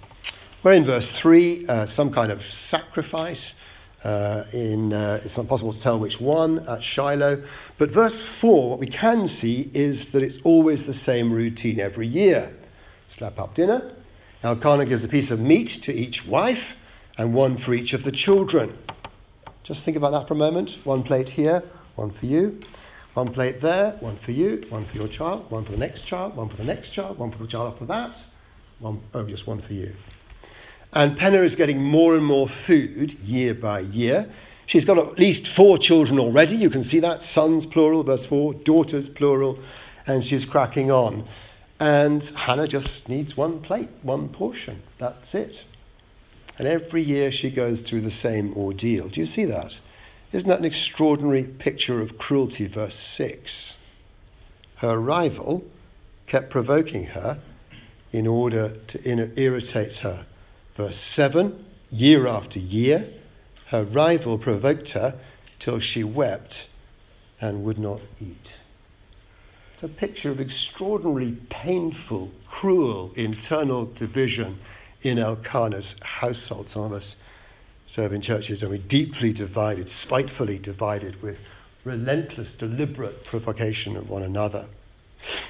We're 0.63 0.73
in 0.73 0.85
verse 0.85 1.15
three, 1.15 1.67
uh, 1.67 1.85
some 1.85 2.11
kind 2.11 2.31
of 2.31 2.43
sacrifice. 2.43 3.61
Uh, 4.03 4.43
in, 4.53 4.93
uh, 4.93 5.19
it's 5.23 5.37
not 5.37 5.47
possible 5.47 5.71
to 5.71 5.79
tell 5.79 5.99
which 5.99 6.19
one 6.19 6.59
at 6.67 6.81
Shiloh. 6.81 7.43
But 7.77 7.89
verse 7.89 8.21
4, 8.21 8.69
what 8.69 8.79
we 8.79 8.87
can 8.87 9.27
see 9.27 9.69
is 9.73 10.11
that 10.11 10.23
it's 10.23 10.37
always 10.43 10.85
the 10.85 10.93
same 10.93 11.33
routine 11.33 11.79
every 11.79 12.07
year. 12.07 12.55
Slap 13.07 13.39
up 13.39 13.55
dinner. 13.55 13.91
Elkanah 14.43 14.85
gives 14.85 15.03
a 15.03 15.09
piece 15.09 15.29
of 15.29 15.41
meat 15.41 15.67
to 15.81 15.93
each 15.93 16.25
wife 16.25 16.79
and 17.17 17.33
one 17.33 17.57
for 17.57 17.73
each 17.73 17.93
of 17.93 18.03
the 18.03 18.11
children. 18.11 18.77
Just 19.67 19.83
think 19.83 19.97
about 19.97 20.11
that 20.11 20.29
for 20.29 20.33
a 20.33 20.37
moment. 20.37 20.77
One 20.85 21.03
plate 21.03 21.27
here, 21.27 21.61
one 21.95 22.11
for 22.11 22.25
you. 22.25 22.57
One 23.15 23.27
plate 23.33 23.59
there, 23.59 23.97
one 23.99 24.15
for 24.15 24.31
you, 24.31 24.65
one 24.69 24.85
for 24.85 24.95
your 24.95 25.09
child, 25.09 25.51
one 25.51 25.65
for 25.65 25.73
the 25.73 25.77
next 25.77 26.03
child, 26.03 26.37
one 26.37 26.47
for 26.47 26.55
the 26.55 26.63
next 26.63 26.91
child, 26.91 27.17
one 27.17 27.31
for 27.31 27.39
the 27.39 27.47
child 27.47 27.73
after 27.73 27.85
that, 27.87 28.17
one, 28.79 29.01
oh, 29.13 29.25
just 29.25 29.45
one 29.45 29.59
for 29.59 29.73
you. 29.73 29.93
And 30.93 31.17
Peninnah 31.17 31.43
is 31.43 31.57
getting 31.57 31.83
more 31.83 32.15
and 32.15 32.23
more 32.23 32.47
food 32.47 33.15
year 33.19 33.53
by 33.53 33.81
year. 33.81 34.29
She's 34.67 34.85
got 34.85 34.97
at 34.99 35.19
least 35.19 35.49
four 35.49 35.77
children 35.77 36.17
already. 36.17 36.55
You 36.55 36.69
can 36.69 36.83
see 36.83 37.01
that 37.01 37.21
sons, 37.21 37.65
plural, 37.65 38.03
verse 38.03 38.25
4, 38.25 38.53
daughters, 38.53 39.09
plural, 39.09 39.59
and 40.05 40.23
she's 40.23 40.45
cracking 40.45 40.91
on. 40.91 41.25
And 41.77 42.23
Hannah 42.23 42.69
just 42.69 43.09
needs 43.09 43.35
one 43.35 43.59
plate, 43.59 43.89
one 44.01 44.29
portion. 44.29 44.81
That's 44.97 45.35
it. 45.35 45.65
And 46.57 46.67
every 46.67 47.01
year 47.01 47.31
she 47.31 47.51
goes 47.51 47.81
through 47.81 48.01
the 48.01 48.11
same 48.11 48.53
ordeal. 48.53 49.09
Do 49.09 49.19
you 49.19 49.25
see 49.25 49.45
that? 49.45 49.79
Isn't 50.33 50.49
that 50.49 50.59
an 50.59 50.65
extraordinary 50.65 51.43
picture 51.43 52.01
of 52.01 52.17
cruelty? 52.17 52.67
Verse 52.67 52.95
6. 52.95 53.77
Her 54.77 54.99
rival 54.99 55.63
kept 56.25 56.49
provoking 56.49 57.07
her 57.07 57.39
in 58.11 58.27
order 58.27 58.75
to 58.87 59.39
irritate 59.39 59.97
her. 59.97 60.25
Verse 60.75 60.97
7 60.97 61.65
Year 61.89 62.27
after 62.27 62.59
year, 62.59 63.07
her 63.67 63.83
rival 63.83 64.37
provoked 64.37 64.91
her 64.91 65.15
till 65.59 65.79
she 65.79 66.03
wept 66.03 66.69
and 67.39 67.63
would 67.63 67.79
not 67.79 68.01
eat. 68.21 68.59
It's 69.73 69.83
a 69.83 69.87
picture 69.87 70.31
of 70.31 70.41
extraordinarily 70.41 71.33
painful, 71.49 72.31
cruel 72.47 73.11
internal 73.15 73.85
division 73.85 74.59
in 75.01 75.19
Elkanah's 75.19 75.95
household. 76.01 76.69
Some 76.69 76.83
of 76.83 76.93
us 76.93 77.17
serve 77.87 78.13
in 78.13 78.21
churches 78.21 78.61
and 78.61 78.71
we're 78.71 78.77
deeply 78.77 79.33
divided, 79.33 79.89
spitefully 79.89 80.59
divided, 80.59 81.21
with 81.21 81.39
relentless, 81.83 82.57
deliberate 82.57 83.23
provocation 83.23 83.95
of 83.95 84.09
one 84.09 84.23
another. 84.23 84.67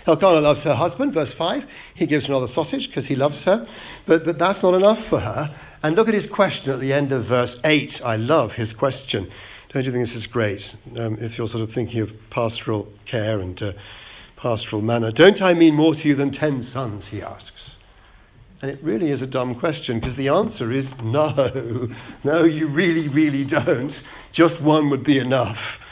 Elkanah 0.05 0.41
loves 0.41 0.63
her 0.63 0.75
husband, 0.75 1.13
verse 1.13 1.33
5. 1.33 1.65
He 1.93 2.05
gives 2.05 2.27
her 2.27 2.33
another 2.33 2.47
sausage 2.47 2.87
because 2.87 3.07
he 3.07 3.15
loves 3.15 3.43
her. 3.43 3.67
But, 4.05 4.23
but 4.23 4.39
that's 4.39 4.63
not 4.63 4.73
enough 4.73 5.03
for 5.03 5.19
her. 5.19 5.53
And 5.83 5.95
look 5.95 6.07
at 6.07 6.13
his 6.13 6.29
question 6.29 6.71
at 6.71 6.79
the 6.79 6.93
end 6.93 7.11
of 7.11 7.25
verse 7.25 7.59
8. 7.63 8.01
I 8.05 8.15
love 8.15 8.55
his 8.55 8.73
question. 8.73 9.29
Don't 9.69 9.85
you 9.85 9.91
think 9.91 10.03
this 10.03 10.15
is 10.15 10.25
great? 10.25 10.73
Um, 10.97 11.17
if 11.19 11.37
you're 11.37 11.47
sort 11.47 11.63
of 11.63 11.73
thinking 11.73 12.01
of 12.01 12.29
pastoral 12.29 12.91
care 13.05 13.39
and 13.39 13.61
uh, 13.61 13.73
pastoral 14.37 14.81
manner. 14.81 15.11
Don't 15.11 15.41
I 15.41 15.53
mean 15.53 15.75
more 15.75 15.93
to 15.95 16.07
you 16.07 16.15
than 16.15 16.31
ten 16.31 16.63
sons? 16.63 17.07
He 17.07 17.21
asks. 17.21 17.76
And 18.61 18.71
it 18.71 18.79
really 18.81 19.11
is 19.11 19.21
a 19.21 19.27
dumb 19.27 19.53
question 19.55 19.99
because 19.99 20.15
the 20.15 20.29
answer 20.29 20.71
is 20.71 20.99
no. 21.01 21.89
No, 22.23 22.43
you 22.43 22.67
really, 22.67 23.07
really 23.07 23.45
don't. 23.45 24.01
Just 24.31 24.63
one 24.63 24.89
would 24.89 25.03
be 25.03 25.19
enough. 25.19 25.83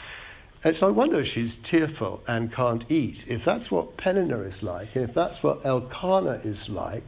And 0.64 0.74
so 0.74 0.88
I 0.88 0.90
wonder 0.90 1.20
if 1.20 1.28
she's 1.28 1.54
tearful 1.56 2.22
and 2.26 2.52
can't 2.52 2.90
eat. 2.90 3.28
If 3.28 3.44
that's 3.44 3.70
what 3.70 3.96
Peninnah 3.96 4.40
is 4.40 4.62
like, 4.64 4.96
and 4.96 5.04
if 5.04 5.14
that's 5.14 5.42
what 5.42 5.64
Elkanah 5.64 6.40
is 6.42 6.68
like, 6.68 7.06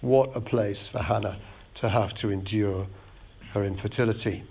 what 0.00 0.34
a 0.34 0.40
place 0.40 0.88
for 0.88 0.98
Hannah 0.98 1.36
to 1.74 1.88
have 1.88 2.14
to 2.14 2.30
endure 2.30 2.88
her 3.52 3.64
infertility. 3.64 4.42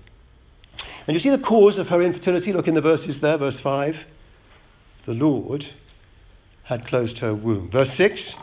And 1.05 1.15
you 1.15 1.19
see 1.19 1.29
the 1.29 1.37
cause 1.37 1.77
of 1.77 1.89
her 1.89 2.01
infertility? 2.01 2.53
Look 2.53 2.67
in 2.67 2.75
the 2.75 2.81
verses 2.81 3.19
there, 3.19 3.37
verse 3.37 3.59
5. 3.59 4.05
The 5.03 5.13
Lord 5.13 5.67
had 6.63 6.85
closed 6.85 7.19
her 7.19 7.33
womb. 7.33 7.69
Verse 7.69 7.91
6, 7.91 8.37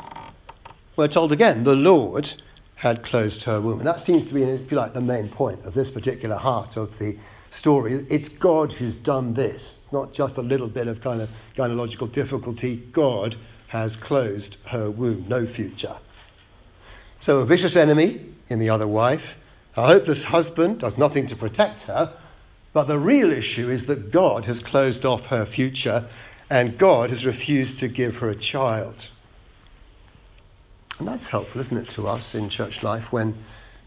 we're 0.96 1.08
told 1.08 1.32
again, 1.32 1.64
the 1.64 1.76
Lord 1.76 2.32
had 2.76 3.02
closed 3.02 3.44
her 3.44 3.60
womb. 3.60 3.78
And 3.78 3.86
that 3.86 4.00
seems 4.00 4.26
to 4.26 4.34
be, 4.34 4.42
if 4.42 4.70
you 4.70 4.76
like, 4.76 4.92
the 4.92 5.00
main 5.00 5.28
point 5.28 5.64
of 5.64 5.74
this 5.74 5.90
particular 5.90 6.36
heart 6.36 6.76
of 6.76 6.98
the 6.98 7.16
story. 7.50 8.04
It's 8.10 8.28
God 8.28 8.72
who's 8.72 8.96
done 8.96 9.34
this. 9.34 9.80
It's 9.82 9.92
not 9.92 10.12
just 10.12 10.36
a 10.36 10.42
little 10.42 10.68
bit 10.68 10.88
of 10.88 11.00
kind 11.00 11.20
of 11.20 11.30
gynecological 11.54 12.10
difficulty. 12.12 12.76
God 12.92 13.36
has 13.68 13.96
closed 13.96 14.58
her 14.68 14.90
womb, 14.90 15.24
no 15.28 15.46
future. 15.46 15.96
So, 17.18 17.38
a 17.38 17.46
vicious 17.46 17.76
enemy 17.76 18.20
in 18.48 18.58
the 18.58 18.68
other 18.68 18.86
wife, 18.86 19.38
a 19.76 19.86
hopeless 19.86 20.24
husband 20.24 20.80
does 20.80 20.98
nothing 20.98 21.26
to 21.26 21.36
protect 21.36 21.84
her, 21.84 22.12
but 22.72 22.84
the 22.84 22.98
real 22.98 23.32
issue 23.32 23.70
is 23.70 23.86
that 23.86 24.10
God 24.10 24.44
has 24.44 24.60
closed 24.60 25.04
off 25.04 25.26
her 25.26 25.46
future 25.46 26.06
and 26.50 26.78
God 26.78 27.10
has 27.10 27.24
refused 27.26 27.78
to 27.80 27.88
give 27.88 28.18
her 28.18 28.28
a 28.28 28.34
child. 28.34 29.10
And 30.98 31.06
that's 31.06 31.28
helpful, 31.28 31.60
isn't 31.60 31.76
it, 31.76 31.88
to 31.90 32.08
us 32.08 32.34
in 32.34 32.48
church 32.48 32.82
life 32.82 33.12
when 33.12 33.34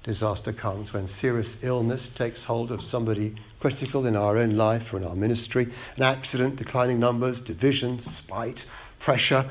disaster 0.03 0.53
comes, 0.53 0.93
when 0.93 1.07
serious 1.07 1.63
illness 1.63 2.09
takes 2.09 2.43
hold 2.43 2.71
of 2.71 2.83
somebody 2.83 3.35
critical 3.59 4.05
in 4.05 4.15
our 4.15 4.37
own 4.37 4.55
life 4.55 4.93
or 4.93 4.97
in 4.97 5.03
our 5.05 5.15
ministry, 5.15 5.67
an 5.97 6.03
accident, 6.03 6.55
declining 6.55 6.99
numbers, 6.99 7.41
division, 7.41 7.99
spite, 7.99 8.65
pressure, 8.99 9.49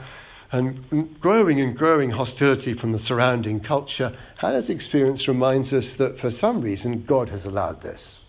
and 0.50 1.20
growing 1.20 1.60
and 1.60 1.76
growing 1.76 2.10
hostility 2.10 2.72
from 2.72 2.92
the 2.92 2.98
surrounding 2.98 3.60
culture, 3.60 4.14
Hannah's 4.38 4.70
experience 4.70 5.28
reminds 5.28 5.72
us 5.72 5.94
that 5.94 6.18
for 6.18 6.30
some 6.30 6.62
reason 6.62 7.02
God 7.02 7.28
has 7.28 7.44
allowed 7.44 7.82
this. 7.82 8.24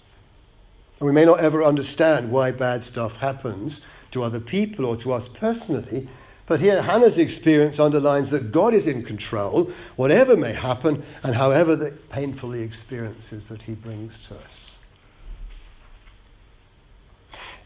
And 1.00 1.08
we 1.08 1.14
may 1.14 1.24
not 1.24 1.40
ever 1.40 1.64
understand 1.64 2.30
why 2.30 2.52
bad 2.52 2.84
stuff 2.84 3.18
happens 3.18 3.88
to 4.12 4.24
other 4.24 4.42
people 4.42 4.86
or 4.86 4.98
to 4.98 5.14
us 5.14 5.30
personally, 5.30 6.10
but 6.50 6.60
here 6.60 6.82
Hannah's 6.82 7.20
experience 7.20 7.80
underlines 7.80 8.32
that 8.32 8.52
God 8.52 8.74
is 8.74 8.88
in 8.88 9.04
control, 9.04 9.72
whatever 9.96 10.36
may 10.36 10.54
happen, 10.54 11.04
and 11.22 11.36
however 11.36 11.76
the 11.76 11.92
painful 12.10 12.50
the 12.50 12.64
experiences 12.64 13.48
that 13.50 13.64
He 13.64 13.74
brings 13.74 14.28
to 14.28 14.36
us. 14.36 14.76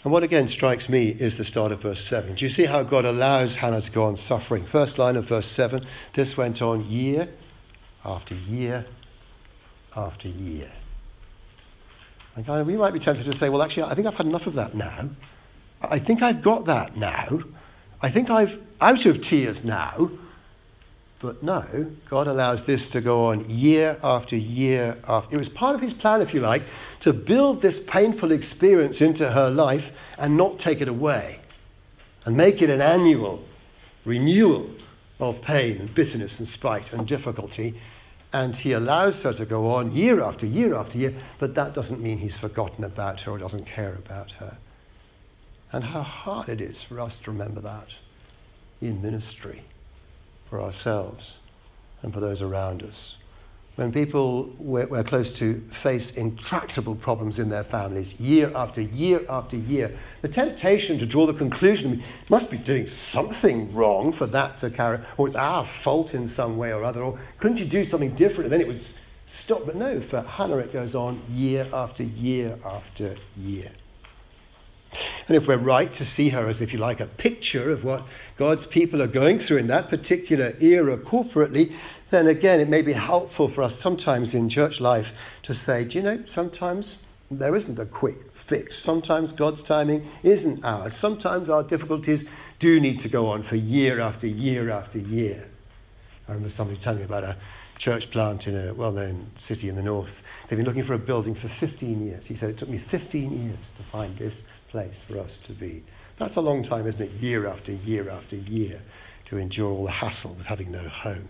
And 0.04 0.12
what 0.12 0.22
again 0.22 0.50
strikes 0.50 0.90
me 0.90 1.08
is 1.08 1.38
the 1.38 1.46
start 1.46 1.72
of 1.72 1.82
verse 1.82 2.04
7. 2.04 2.36
Do 2.36 2.44
you 2.44 2.50
see 2.50 2.66
how 2.66 2.84
God 2.84 3.06
allows 3.06 3.56
Hannah 3.56 3.80
to 3.80 3.90
go 3.90 4.04
on 4.04 4.18
suffering? 4.18 4.66
First 4.66 5.00
line 5.00 5.16
of 5.16 5.30
verse 5.30 5.48
7 5.48 5.86
this 6.12 6.38
went 6.38 6.62
on 6.62 6.86
year 6.86 7.30
after 8.04 8.36
year 8.36 8.86
after 9.96 10.28
year. 10.28 10.70
And 12.36 12.68
we 12.68 12.76
might 12.76 12.92
be 12.92 13.00
tempted 13.00 13.24
to 13.24 13.34
say, 13.34 13.48
well, 13.48 13.62
actually, 13.62 13.84
I 13.84 13.94
think 13.94 14.08
I've 14.08 14.16
had 14.16 14.26
enough 14.26 14.46
of 14.46 14.56
that 14.56 14.76
now. 14.76 15.10
I 15.82 16.00
think 16.00 16.22
I've 16.22 16.42
got 16.42 16.66
that 16.66 16.98
now. 16.98 17.44
I 18.02 18.10
think 18.10 18.30
I've 18.30 18.60
out 18.82 19.06
of 19.06 19.22
tears 19.22 19.64
now. 19.64 20.12
But 21.24 21.42
no, 21.42 21.90
God 22.10 22.28
allows 22.28 22.66
this 22.66 22.90
to 22.92 23.00
go 23.00 23.28
on 23.28 23.50
year 23.50 23.98
after 24.04 24.36
year 24.36 24.98
after. 25.08 25.34
It 25.34 25.38
was 25.38 25.48
part 25.48 25.74
of 25.74 25.80
his 25.80 25.94
plan, 25.94 26.22
if 26.22 26.34
you 26.34 26.42
like, 26.42 26.64
to 27.00 27.14
build 27.14 27.62
this 27.62 27.82
painful 27.82 28.32
experience 28.32 29.00
into 29.00 29.32
her 29.32 29.50
life 29.50 29.98
and 30.18 30.36
not 30.36 30.60
take 30.60 30.82
it 30.82 30.90
away 30.90 31.40
and 32.26 32.36
make 32.36 32.62
it 32.62 32.70
an 32.70 32.82
annual 32.82 33.42
renewal 34.04 34.70
of 35.18 35.42
pain 35.42 35.78
and 35.78 35.94
bitterness 35.94 36.40
and 36.40 36.48
spite 36.48 36.92
and 36.92 37.08
difficulty. 37.08 37.76
And 38.34 38.54
he 38.54 38.74
allows 38.74 39.24
her 39.24 39.32
to 39.32 39.46
go 39.46 39.72
on 39.72 39.92
year 39.92 40.22
after 40.22 40.46
year 40.46 40.76
after 40.76 40.98
year, 40.98 41.14
but 41.40 41.56
that 41.56 41.74
doesn't 41.74 42.02
mean 42.02 42.18
he's 42.18 42.36
forgotten 42.36 42.84
about 42.84 43.22
her 43.22 43.32
or 43.32 43.38
doesn't 43.38 43.66
care 43.66 43.94
about 43.94 44.32
her. 44.34 44.58
And 45.72 45.86
how 45.86 46.02
hard 46.02 46.50
it 46.50 46.60
is 46.60 46.84
for 46.84 47.00
us 47.00 47.20
to 47.22 47.32
remember 47.32 47.62
that 47.62 47.88
in 48.84 49.02
ministry 49.02 49.64
for 50.50 50.62
ourselves 50.62 51.40
and 52.02 52.14
for 52.14 52.20
those 52.20 52.42
around 52.42 52.84
us. 52.84 53.18
When 53.76 53.92
people 53.92 54.54
we're, 54.60 54.86
we're, 54.86 55.04
close 55.04 55.34
to 55.40 55.60
face 55.72 56.16
intractable 56.16 56.94
problems 56.94 57.40
in 57.40 57.50
their 57.50 57.64
families 57.64 58.22
year 58.22 58.52
after 58.56 58.82
year 58.82 59.26
after 59.28 59.56
year, 59.56 59.98
the 60.22 60.28
temptation 60.28 61.00
to 61.00 61.08
draw 61.08 61.26
the 61.26 61.34
conclusion 61.34 62.04
must 62.30 62.52
be 62.52 62.58
doing 62.58 62.86
something 62.86 63.74
wrong 63.74 64.14
for 64.14 64.28
that 64.28 64.60
to 64.60 64.70
carry, 64.70 65.00
or 65.18 65.26
it's 65.26 65.36
our 65.36 65.66
fault 65.66 66.14
in 66.14 66.28
some 66.28 66.56
way 66.56 66.72
or 66.72 66.84
other, 66.84 67.02
or 67.02 67.18
couldn't 67.40 67.58
you 67.58 67.66
do 67.66 67.84
something 67.84 68.14
different 68.14 68.46
and 68.46 68.54
then 68.54 68.62
it 68.62 68.68
would 68.68 68.82
stop? 69.26 69.66
But 69.66 69.76
no, 69.76 70.00
for 70.02 70.22
Hannah 70.22 70.58
it 70.58 70.72
goes 70.72 70.94
on 70.94 71.20
year 71.32 71.68
after 71.74 72.04
year 72.04 72.60
after 72.64 73.16
year. 73.36 73.72
And 75.28 75.38
if 75.38 75.48
we're 75.48 75.58
right 75.58 75.92
to 75.94 76.06
see 76.06 76.30
her 76.30 76.48
as, 76.48 76.62
if 76.62 76.74
you 76.74 76.80
like, 76.80 77.00
a 77.00 77.08
picture 77.08 77.72
of 77.72 77.84
what 77.84 78.06
God's 78.38 78.66
people 78.66 79.02
are 79.02 79.08
going 79.08 79.40
through 79.40 79.58
in 79.58 79.68
that 79.68 79.90
particular 79.90 80.54
era 80.60 80.98
corporately, 80.98 81.74
then 82.10 82.28
again, 82.28 82.60
it 82.60 82.70
may 82.70 82.82
be 82.82 82.94
helpful 82.94 83.48
for 83.48 83.64
us 83.64 83.80
sometimes 83.80 84.34
in 84.34 84.50
church 84.50 84.80
life 84.80 85.40
to 85.44 85.54
say, 85.54 85.84
do 85.84 85.98
you 85.98 86.04
know, 86.04 86.24
sometimes 86.26 87.04
there 87.32 87.56
isn't 87.56 87.80
a 87.80 87.86
quick 87.86 88.32
fix. 88.34 88.78
Sometimes 88.78 89.32
God's 89.32 89.64
timing 89.64 90.08
isn't 90.22 90.64
ours. 90.64 90.94
Sometimes 90.94 91.50
our 91.50 91.64
difficulties 91.64 92.30
do 92.60 92.80
need 92.80 93.00
to 93.00 93.10
go 93.10 93.30
on 93.30 93.44
for 93.44 93.56
year 93.56 94.00
after 94.00 94.28
year 94.28 94.70
after 94.70 95.00
year. 95.00 95.48
I 96.28 96.32
remember 96.32 96.50
somebody 96.50 96.80
telling 96.80 97.00
me 97.00 97.06
about 97.06 97.24
a 97.24 97.38
church 97.78 98.12
plant 98.12 98.48
in 98.48 98.56
a 98.56 98.74
well 98.74 98.92
known 98.92 99.28
city 99.36 99.70
in 99.70 99.76
the 99.76 99.84
north. 99.84 100.24
They've 100.48 100.58
been 100.58 100.66
looking 100.66 100.84
for 100.84 100.94
a 100.94 101.00
building 101.00 101.34
for 101.34 101.48
15 101.48 102.06
years. 102.06 102.28
He 102.28 102.36
said, 102.36 102.52
It 102.52 102.58
took 102.58 102.70
me 102.70 102.78
15 102.78 103.46
years 103.46 103.72
to 103.78 103.84
find 103.84 104.16
this 104.18 104.50
place 104.74 105.04
for 105.04 105.20
us 105.20 105.40
to 105.40 105.52
be. 105.52 105.84
That's 106.18 106.36
a 106.36 106.42
long 106.42 106.64
time, 106.64 106.88
isn't 106.88 107.00
it? 107.00 107.12
Year 107.22 107.48
after 107.48 107.72
year 107.72 108.10
after 108.10 108.36
year 108.36 108.82
to 109.26 109.38
endure 109.38 109.72
all 109.72 109.86
the 109.86 109.92
hassle 109.92 110.34
with 110.34 110.48
having 110.48 110.72
no 110.72 110.90
home. 110.90 111.28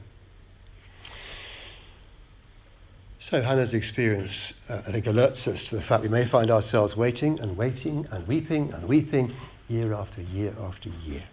So 3.20 3.42
Hannah's 3.42 3.74
experience, 3.74 4.62
uh, 4.70 4.84
I 4.88 4.92
think, 4.94 5.06
alerts 5.06 5.46
us 5.50 5.66
to 5.66 5.76
the 5.76 5.82
fact 5.82 6.04
we 6.04 6.10
may 6.10 6.24
find 6.24 6.50
ourselves 6.50 6.96
waiting 6.96 7.38
and 7.42 7.58
waiting 7.58 8.08
and 8.12 8.26
weeping 8.28 8.72
and 8.72 8.88
weeping 8.88 9.34
year 9.68 9.94
after 9.94 10.22
year 10.22 10.56
after 10.62 10.88
year. 11.06 11.24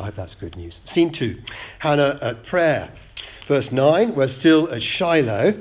I 0.00 0.06
hope 0.06 0.16
that's 0.16 0.34
good 0.34 0.56
news. 0.56 0.80
Scene 0.84 1.12
two 1.12 1.40
Hannah 1.78 2.18
at 2.20 2.42
prayer. 2.42 2.90
Verse 3.44 3.70
9, 3.70 4.16
we're 4.16 4.26
still 4.26 4.68
at 4.72 4.82
Shiloh. 4.82 5.54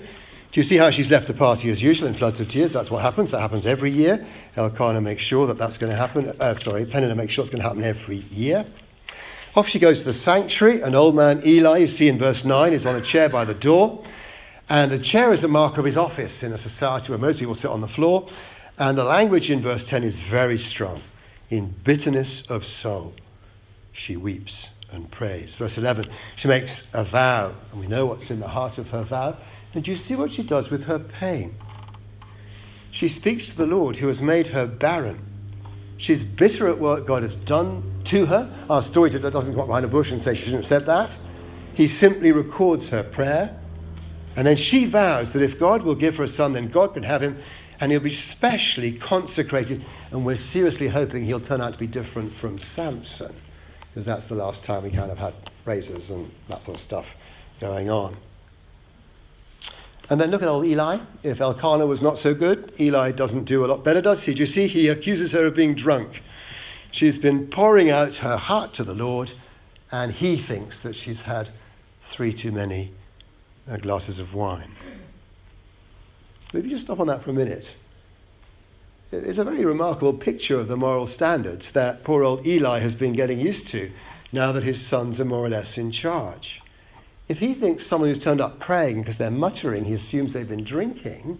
Do 0.55 0.61
you 0.61 0.63
see 0.63 0.77
how 0.77 0.89
she's 0.89 1.11
left 1.11 1.27
the 1.27 1.33
party 1.33 1.69
as 1.69 1.83
usual 1.83 2.07
in 2.07 2.13
floods 2.13 2.39
of 2.39 2.47
tears? 2.47 2.71
That's 2.71 2.89
what 2.89 3.01
happens. 3.01 3.31
That 3.31 3.41
happens 3.41 3.65
every 3.65 3.91
year. 3.91 4.25
Elkanah 4.55 5.01
makes 5.01 5.21
sure 5.21 5.47
that 5.47 5.57
that's 5.57 5.77
going 5.77 5.91
to 5.91 5.97
happen. 5.97 6.31
Uh, 6.39 6.55
sorry, 6.55 6.85
Peninnah 6.85 7.13
makes 7.13 7.33
sure 7.33 7.41
it's 7.41 7.49
going 7.49 7.61
to 7.61 7.67
happen 7.67 7.83
every 7.83 8.19
year. 8.31 8.65
Off 9.57 9.67
she 9.67 9.79
goes 9.79 9.99
to 9.99 10.05
the 10.05 10.13
sanctuary. 10.13 10.79
An 10.79 10.95
old 10.95 11.13
man, 11.13 11.41
Eli, 11.45 11.79
you 11.79 11.87
see 11.87 12.07
in 12.07 12.17
verse 12.17 12.45
9, 12.45 12.71
is 12.71 12.85
on 12.85 12.95
a 12.95 13.01
chair 13.01 13.27
by 13.27 13.43
the 13.43 13.53
door. 13.53 14.01
And 14.69 14.93
the 14.93 14.97
chair 14.97 15.33
is 15.33 15.41
the 15.41 15.49
mark 15.49 15.77
of 15.77 15.83
his 15.83 15.97
office 15.97 16.41
in 16.41 16.53
a 16.53 16.57
society 16.57 17.11
where 17.11 17.19
most 17.19 17.39
people 17.39 17.53
sit 17.53 17.69
on 17.69 17.81
the 17.81 17.89
floor. 17.89 18.25
And 18.79 18.97
the 18.97 19.03
language 19.03 19.51
in 19.51 19.59
verse 19.59 19.85
10 19.85 20.03
is 20.03 20.19
very 20.19 20.57
strong. 20.57 21.01
In 21.49 21.75
bitterness 21.83 22.49
of 22.49 22.65
soul, 22.65 23.13
she 23.91 24.15
weeps 24.15 24.69
and 24.89 25.11
prays. 25.11 25.55
Verse 25.55 25.77
11, 25.77 26.05
she 26.37 26.47
makes 26.47 26.89
a 26.93 27.03
vow, 27.03 27.51
and 27.73 27.81
we 27.81 27.87
know 27.87 28.05
what's 28.05 28.31
in 28.31 28.39
the 28.39 28.47
heart 28.47 28.77
of 28.77 28.91
her 28.91 29.03
vow. 29.03 29.35
And 29.75 29.87
you 29.87 29.97
see 29.97 30.15
what 30.15 30.31
she 30.31 30.41
does 30.41 30.71
with 30.71 30.85
her 30.85 30.97
pain? 30.97 31.55
She 32.91 33.09
speaks 33.09 33.47
to 33.47 33.57
the 33.57 33.67
Lord 33.67 33.97
who 33.97 34.07
has 34.07 34.21
made 34.21 34.47
her 34.47 34.65
barren. 34.65 35.19
She's 35.97 36.23
bitter 36.23 36.67
at 36.67 36.79
what 36.79 37.05
God 37.05 37.23
has 37.23 37.35
done 37.35 37.83
to 38.05 38.25
her. 38.25 38.51
Our 38.69 38.81
story 38.81 39.09
doesn't 39.09 39.59
up 39.59 39.67
behind 39.67 39.85
a 39.85 39.89
bush 39.89 40.11
and 40.11 40.21
say 40.21 40.33
she 40.33 40.43
shouldn't 40.43 40.63
have 40.63 40.67
said 40.67 40.85
that. 40.85 41.17
He 41.73 41.87
simply 41.87 42.31
records 42.31 42.89
her 42.89 43.03
prayer. 43.03 43.59
And 44.37 44.47
then 44.47 44.55
she 44.55 44.85
vows 44.85 45.33
that 45.33 45.41
if 45.41 45.59
God 45.59 45.83
will 45.83 45.95
give 45.95 46.17
her 46.17 46.23
a 46.23 46.27
son, 46.27 46.53
then 46.53 46.69
God 46.69 46.93
can 46.93 47.03
have 47.03 47.21
him 47.21 47.37
and 47.79 47.91
he'll 47.91 48.01
be 48.01 48.09
specially 48.09 48.93
consecrated. 48.93 49.83
And 50.11 50.25
we're 50.25 50.37
seriously 50.37 50.87
hoping 50.87 51.23
he'll 51.23 51.41
turn 51.41 51.59
out 51.59 51.73
to 51.73 51.79
be 51.79 51.87
different 51.87 52.33
from 52.33 52.59
Samson, 52.59 53.35
because 53.89 54.05
that's 54.05 54.27
the 54.27 54.35
last 54.35 54.63
time 54.63 54.83
we 54.83 54.91
kind 54.91 55.11
of 55.11 55.17
had 55.17 55.33
razors 55.65 56.11
and 56.11 56.31
that 56.47 56.63
sort 56.63 56.77
of 56.77 56.81
stuff 56.81 57.15
going 57.59 57.89
on. 57.89 58.15
And 60.09 60.21
then 60.21 60.29
look 60.29 60.41
at 60.41 60.47
old 60.47 60.65
Eli. 60.65 60.99
If 61.23 61.41
Elkanah 61.41 61.87
was 61.87 62.01
not 62.01 62.17
so 62.17 62.35
good, 62.35 62.73
Eli 62.79 63.11
doesn't 63.11 63.45
do 63.45 63.65
a 63.65 63.67
lot 63.67 63.83
better, 63.83 64.01
does 64.01 64.23
he? 64.23 64.33
Do 64.33 64.41
you 64.41 64.45
see? 64.45 64.67
He 64.67 64.87
accuses 64.87 65.31
her 65.31 65.47
of 65.47 65.55
being 65.55 65.73
drunk. 65.73 66.21
She's 66.91 67.17
been 67.17 67.47
pouring 67.47 67.89
out 67.89 68.15
her 68.17 68.37
heart 68.37 68.73
to 68.75 68.83
the 68.83 68.93
Lord, 68.93 69.31
and 69.91 70.11
he 70.11 70.37
thinks 70.37 70.79
that 70.79 70.95
she's 70.95 71.23
had 71.23 71.49
three 72.01 72.31
too 72.31 72.51
many 72.51 72.91
uh, 73.69 73.77
glasses 73.77 74.19
of 74.19 74.33
wine. 74.33 74.71
But 76.51 76.59
if 76.59 76.65
you 76.65 76.71
just 76.71 76.85
stop 76.85 76.99
on 76.99 77.07
that 77.07 77.23
for 77.23 77.31
a 77.31 77.33
minute, 77.33 77.75
it's 79.11 79.37
a 79.37 79.43
very 79.43 79.65
remarkable 79.65 80.13
picture 80.13 80.59
of 80.59 80.67
the 80.67 80.77
moral 80.77 81.07
standards 81.07 81.71
that 81.71 82.03
poor 82.03 82.23
old 82.23 82.45
Eli 82.45 82.79
has 82.79 82.95
been 82.95 83.13
getting 83.13 83.39
used 83.39 83.67
to 83.67 83.91
now 84.31 84.51
that 84.51 84.63
his 84.63 84.85
sons 84.85 85.19
are 85.19 85.25
more 85.25 85.45
or 85.45 85.49
less 85.49 85.77
in 85.77 85.91
charge. 85.91 86.61
If 87.27 87.39
he 87.39 87.53
thinks 87.53 87.85
someone 87.85 88.09
who's 88.09 88.19
turned 88.19 88.41
up 88.41 88.59
praying 88.59 88.99
because 88.99 89.17
they're 89.17 89.31
muttering, 89.31 89.85
he 89.85 89.93
assumes 89.93 90.33
they've 90.33 90.47
been 90.47 90.63
drinking, 90.63 91.39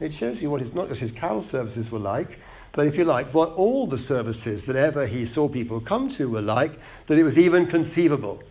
it 0.00 0.12
shows 0.12 0.42
you 0.42 0.50
what 0.50 0.60
his, 0.60 0.74
not 0.74 0.88
just 0.88 1.00
his 1.00 1.12
carol 1.12 1.42
services 1.42 1.92
were 1.92 1.98
like, 1.98 2.38
but 2.72 2.86
if 2.86 2.96
you 2.96 3.04
like, 3.04 3.34
what 3.34 3.50
all 3.50 3.86
the 3.86 3.98
services 3.98 4.64
that 4.64 4.76
ever 4.76 5.06
he 5.06 5.26
saw 5.26 5.48
people 5.48 5.80
come 5.80 6.08
to 6.10 6.30
were 6.30 6.40
like, 6.40 6.72
that 7.06 7.18
it 7.18 7.22
was 7.22 7.38
even 7.38 7.66
conceivable 7.66 8.42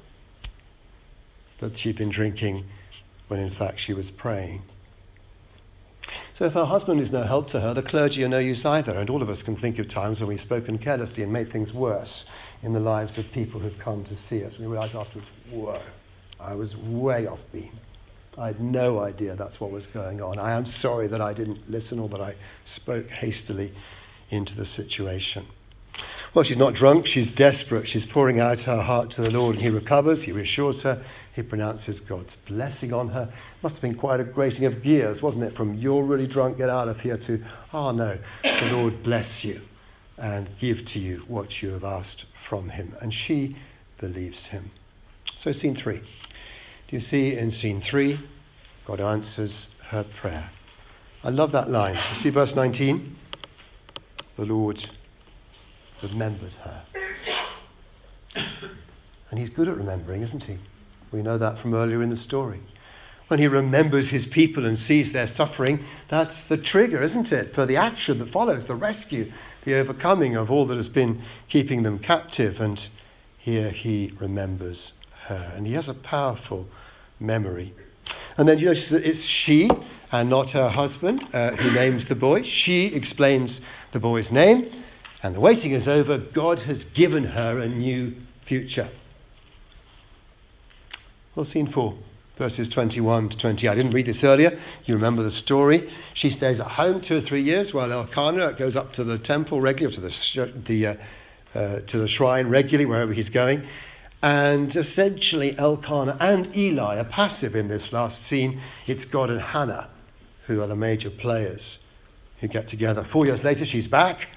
that 1.58 1.78
she'd 1.78 1.95
been 1.95 2.10
drinking 2.10 2.65
when 3.28 3.39
in 3.39 3.50
fact 3.50 3.80
she 3.80 3.93
was 3.93 4.12
praying. 4.12 4.62
So 6.34 6.45
if 6.45 6.54
her 6.54 6.65
husband 6.65 7.00
is 7.00 7.12
no 7.12 7.24
help 7.24 7.47
to 7.50 7.62
her, 7.62 7.74
the 7.74 7.84
clergy 7.84 8.24
are 8.24 8.30
no 8.30 8.39
use 8.39 8.65
either, 8.65 8.93
and 8.93 9.10
all 9.10 9.21
of 9.21 9.30
us 9.30 9.43
can 9.43 9.56
think 9.56 9.80
of 9.80 9.88
times 9.88 10.19
when 10.19 10.28
we've 10.28 10.41
spoken 10.41 10.78
carelessly 10.78 11.24
and 11.24 11.32
made 11.32 11.52
things 11.52 11.74
worse 11.74 12.26
in 12.63 12.74
the 12.74 12.80
lives 12.80 13.17
of 13.17 13.32
people 13.32 13.60
who've 13.60 13.78
come 13.78 14.04
to 14.06 14.15
see 14.15 14.43
us. 14.43 14.60
We 14.60 14.65
realise 14.65 14.95
afterwards, 14.95 15.30
whoa. 15.50 15.80
I 16.41 16.56
was 16.56 16.75
way 16.75 17.27
off 17.27 17.39
beam. 17.51 17.71
I 18.38 18.47
had 18.47 18.62
no 18.62 18.99
idea 18.99 19.36
that's 19.36 19.60
what 19.60 19.71
was 19.71 19.86
going 19.86 20.21
on. 20.21 20.39
I 20.39 20.54
am 20.54 20.65
sorry 20.65 21.08
that 21.08 21.21
I 21.21 21.34
didn't 21.34 21.69
listen 21.69 21.99
or 21.99 22.08
that 22.10 22.21
I 22.21 22.36
spoke 22.65 23.10
hastily 23.10 23.73
into 24.30 24.56
the 24.56 24.65
situation. 24.65 25.45
Well, 26.34 26.43
she's 26.43 26.58
not 26.58 26.73
drunk, 26.73 27.08
she's 27.08 27.30
desperate. 27.30 27.88
She's 27.88 28.06
pouring 28.06 28.39
out 28.39 28.62
her 28.62 28.82
heart 28.82 29.12
to 29.12 29.21
the 29.21 29.32
Lord, 29.38 29.56
and 29.56 29.63
he 29.63 29.69
recovers, 29.69 30.23
he 30.23 30.32
reassures 30.32 30.82
her, 30.84 31.04
he 31.36 31.41
pronounces 31.41 31.99
God's 31.99 32.36
blessing 32.36 32.93
on 32.93 33.10
her. 33.10 33.30
Must 33.62 33.75
have 33.75 33.82
been 33.82 33.95
quite 33.95 34.21
a 34.21 34.23
grating 34.23 34.65
of 34.65 34.82
gears, 34.82 35.21
wasn't 35.21 35.43
it? 35.43 35.54
From 35.54 35.73
you're 35.73 36.04
really 36.04 36.27
drunk, 36.27 36.58
get 36.58 36.69
out 36.69 36.88
of 36.88 37.01
here 37.01 37.17
to, 37.17 37.43
oh 37.73 37.91
no, 37.91 38.17
the 38.43 38.69
Lord 38.71 39.04
bless 39.04 39.43
you 39.43 39.62
and 40.17 40.47
give 40.58 40.86
to 40.86 40.99
you 40.99 41.17
what 41.27 41.62
you 41.62 41.71
have 41.71 41.84
asked 41.84 42.25
from 42.27 42.69
him. 42.69 42.93
And 43.01 43.13
she 43.13 43.56
believes 43.97 44.47
him. 44.47 44.71
So, 45.36 45.51
scene 45.51 45.75
three. 45.75 46.01
Do 46.91 46.97
you 46.97 47.01
see 47.01 47.38
in 47.38 47.51
scene 47.51 47.80
three, 47.80 48.19
God 48.84 48.99
answers 48.99 49.69
her 49.91 50.04
prayer? 50.04 50.49
I 51.23 51.30
love 51.30 51.54
that 51.54 51.69
line. 51.69 51.93
You 51.93 52.15
see 52.17 52.30
verse 52.30 52.54
19? 52.54 53.15
The 54.36 54.45
Lord 54.45 54.86
remembered 56.04 56.54
her. 56.65 56.82
And 58.36 59.39
he's 59.39 59.49
good 59.49 59.69
at 59.69 59.77
remembering, 59.77 60.21
isn't 60.21 60.43
he? 60.43 60.58
We 61.13 61.21
know 61.21 61.38
that 61.38 61.60
from 61.60 61.73
earlier 61.73 62.04
in 62.04 62.10
the 62.10 62.17
story. 62.17 62.60
When 63.30 63.39
he 63.39 63.47
remembers 63.47 64.10
his 64.10 64.25
people 64.25 64.65
and 64.65 64.77
sees 64.77 65.13
their 65.13 65.27
suffering, 65.27 65.86
that's 66.10 66.43
the 66.43 66.58
trigger, 66.58 67.01
isn't 67.01 67.32
it, 67.32 67.54
for 67.54 67.65
the 67.65 67.77
action 67.77 68.19
that 68.19 68.27
follows, 68.27 68.65
the 68.65 68.75
rescue, 68.75 69.32
the 69.63 69.75
overcoming 69.75 70.36
of 70.36 70.51
all 70.51 70.65
that 70.65 70.75
has 70.75 70.89
been 70.89 71.21
keeping 71.47 71.84
them 71.84 71.99
captive. 71.99 72.60
And 72.60 72.89
here 73.38 73.69
he 73.69 74.12
remembers 74.19 74.91
her. 75.27 75.54
And 75.56 75.65
he 75.65 75.71
has 75.73 75.88
a 75.88 75.93
powerful 75.93 76.67
memory. 77.21 77.73
And 78.38 78.47
then 78.47 78.57
you 78.57 78.65
notice 78.65 78.91
it's 78.91 79.25
she 79.25 79.69
and 80.12 80.29
not 80.29 80.51
her 80.51 80.69
husband 80.69 81.25
uh, 81.34 81.51
who 81.51 81.71
names 81.71 82.07
the 82.07 82.15
boy. 82.15 82.41
She 82.41 82.88
explains 82.88 83.65
the 83.91 83.99
boy's 83.99 84.31
name. 84.31 84.69
And 85.23 85.36
the 85.36 85.39
waiting 85.39 85.71
is 85.71 85.88
over. 85.88 86.17
God 86.17 86.62
has 86.62 86.84
given 86.84 87.23
her 87.25 87.60
a 87.60 87.67
new 87.67 88.15
future. 88.43 88.89
Well, 91.36 91.45
scene 91.45 91.67
four, 91.67 91.97
verses 92.36 92.67
21 92.67 93.29
to 93.29 93.38
20. 93.38 93.67
I 93.67 93.75
didn't 93.75 93.91
read 93.91 94.07
this 94.07 94.23
earlier. 94.23 94.57
You 94.86 94.95
remember 94.95 95.21
the 95.23 95.31
story. 95.31 95.89
She 96.13 96.29
stays 96.29 96.60
at 96.60 96.67
home 96.67 96.99
two 96.99 97.17
or 97.17 97.21
three 97.21 97.41
years 97.41 97.73
while 97.73 97.91
Elkanah 97.91 98.53
goes 98.53 98.75
up 98.75 98.91
to 98.93 99.03
the 99.03 99.17
temple 99.17 99.62
regularly, 99.62 99.95
to 99.95 100.01
the, 100.01 100.51
the, 100.65 100.88
uh, 100.88 100.95
uh, 101.53 101.79
to 101.81 101.99
the 101.99 102.07
shrine 102.07 102.47
regularly, 102.47 102.86
wherever 102.86 103.13
he's 103.13 103.29
going. 103.29 103.63
And 104.23 104.75
essentially, 104.75 105.57
Elkanah 105.57 106.17
and 106.19 106.55
Eli 106.55 106.99
are 106.99 107.03
passive 107.03 107.55
in 107.55 107.67
this 107.67 107.91
last 107.91 108.23
scene. 108.23 108.62
It's 108.86 109.03
God 109.03 109.29
and 109.29 109.41
Hannah 109.41 109.89
who 110.45 110.62
are 110.62 110.67
the 110.67 110.75
major 110.75 111.10
players 111.10 111.84
who 112.39 112.47
get 112.47 112.67
together. 112.67 113.03
Four 113.03 113.25
years 113.25 113.43
later, 113.43 113.65
she's 113.65 113.88
back. 113.88 114.29